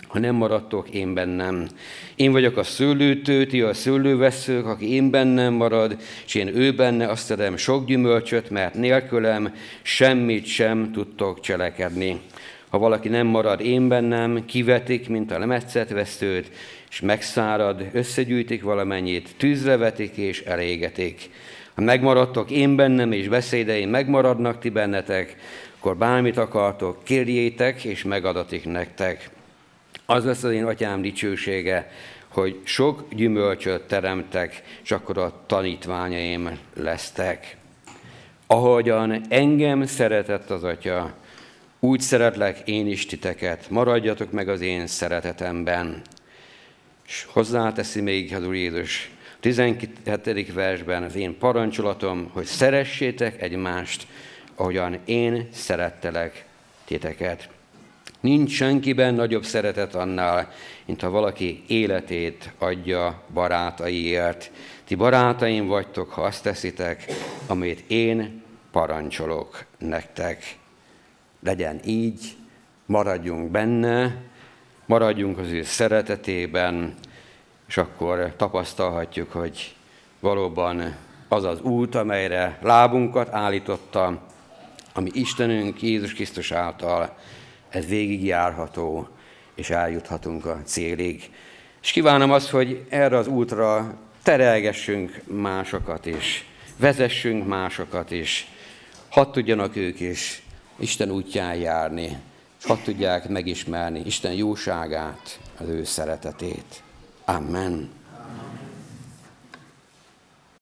ha 0.09 0.19
nem 0.19 0.35
maradtok 0.35 0.89
én 0.91 1.15
bennem. 1.15 1.69
Én 2.15 2.33
vagyok 2.33 2.57
a 2.57 2.63
szőlőtő, 2.63 3.47
ti 3.47 3.61
a 3.61 3.75
szőlőveszők, 3.75 4.67
aki 4.67 4.93
én 4.93 5.11
bennem 5.11 5.53
marad, 5.53 5.97
és 6.27 6.35
én 6.35 6.57
ő 6.57 6.75
benne 6.75 7.07
azt 7.09 7.29
terem 7.29 7.57
sok 7.57 7.87
gyümölcsöt, 7.87 8.51
mert 8.51 8.75
nélkülem 8.75 9.55
semmit 9.83 10.47
sem 10.47 10.93
tudtok 10.93 11.41
cselekedni. 11.41 12.21
Ha 12.69 12.79
valaki 12.79 13.09
nem 13.09 13.27
marad 13.27 13.61
én 13.61 13.89
bennem, 13.89 14.45
kivetik, 14.47 15.09
mint 15.09 15.31
a 15.31 15.39
lemetszett 15.39 15.89
veszőt, 15.89 16.51
és 16.91 17.01
megszárad, 17.01 17.89
összegyűjtik 17.93 18.63
valamennyit, 18.63 19.35
tűzre 19.37 19.77
vetik 19.77 20.17
és 20.17 20.43
elégetik. 20.43 21.31
Ha 21.75 21.83
megmaradtok 21.83 22.51
én 22.51 22.77
bennem, 22.77 23.13
és 23.13 23.29
beszédeim 23.29 23.91
megmaradnak 23.91 24.59
ti 24.59 24.69
bennetek, 24.69 25.37
akkor 25.79 25.97
bármit 25.97 26.37
akartok, 26.37 27.05
kérjétek, 27.05 27.85
és 27.85 28.05
megadatik 28.05 28.65
nektek. 28.65 29.31
Az 30.07 30.25
lesz 30.25 30.43
az 30.43 30.53
én 30.53 30.65
atyám 30.65 31.03
dicsősége, 31.03 31.91
hogy 32.29 32.61
sok 32.65 33.05
gyümölcsöt 33.15 33.83
teremtek, 33.83 34.63
és 34.83 34.91
akkor 34.91 35.19
a 35.19 35.43
tanítványaim 35.47 36.59
lesztek. 36.75 37.57
Ahogyan 38.47 39.21
engem 39.29 39.87
szeretett 39.87 40.51
az 40.51 40.65
atya, 40.65 41.15
úgy 41.81 42.01
szeretlek 42.01 42.69
én 42.69 42.87
is 42.87 43.07
titeket, 43.07 43.71
maradjatok 43.71 44.31
meg 44.33 44.49
az 44.49 44.61
én 44.61 44.87
szeretetemben. 44.87 46.03
És 47.11 47.27
hozzáteszi 47.31 48.01
még 48.01 48.35
az 48.35 48.47
Úr 48.47 48.55
Jézus 48.55 49.11
17. 49.41 50.53
versben 50.53 51.03
az 51.03 51.15
én 51.15 51.39
parancsolatom, 51.39 52.31
hogy 52.33 52.45
szeressétek 52.45 53.43
egymást, 53.43 54.07
ahogyan 54.55 54.99
én 55.05 55.49
szerettelek 55.53 56.45
titeket. 56.85 57.49
Nincs 58.21 58.51
senkiben 58.53 59.15
nagyobb 59.15 59.45
szeretet 59.45 59.95
annál, 59.95 60.53
mint 60.87 61.01
ha 61.01 61.11
valaki 61.11 61.63
életét 61.67 62.53
adja 62.59 63.23
barátaiért. 63.33 64.51
Ti 64.85 64.95
barátaim 64.95 65.67
vagytok, 65.67 66.11
ha 66.11 66.23
azt 66.23 66.43
teszitek, 66.43 67.05
amit 67.47 67.85
én 67.87 68.43
parancsolok 68.73 69.65
nektek. 69.79 70.57
Legyen 71.41 71.81
így, 71.85 72.37
maradjunk 72.87 73.51
benne, 73.51 74.30
maradjunk 74.91 75.39
az 75.39 75.51
ő 75.51 75.63
szeretetében, 75.63 76.95
és 77.69 77.77
akkor 77.77 78.35
tapasztalhatjuk, 78.37 79.33
hogy 79.33 79.75
valóban 80.21 80.97
az 81.29 81.45
az 81.45 81.61
út, 81.61 81.95
amelyre 81.95 82.59
lábunkat 82.63 83.29
állította, 83.33 84.23
ami 84.95 85.11
Istenünk 85.13 85.83
Jézus 85.83 86.15
Krisztus 86.15 86.53
által, 86.53 87.17
ez 87.69 87.87
végigjárható, 87.87 89.09
és 89.55 89.71
eljuthatunk 89.71 90.45
a 90.47 90.61
célig. 90.65 91.31
És 91.83 91.91
kívánom 91.91 92.33
azt, 92.33 92.51
hogy 92.51 92.85
erre 92.89 93.17
az 93.17 93.27
útra 93.27 93.95
terelgessünk 94.23 95.23
másokat 95.27 96.07
is, 96.07 96.45
vezessünk 96.77 97.47
másokat 97.47 98.11
is, 98.11 98.47
hadd 99.09 99.33
tudjanak 99.33 99.77
ők 99.77 100.01
is 100.01 100.43
Isten 100.79 101.11
útján 101.11 101.55
járni, 101.55 102.17
és 102.61 102.67
hadd 102.67 102.79
tudják 102.85 103.29
megismerni 103.29 104.03
Isten 104.05 104.33
jóságát, 104.33 105.41
az 105.59 105.69
ő 105.69 105.85
szeretetét. 105.85 106.83
Amen. 107.25 108.00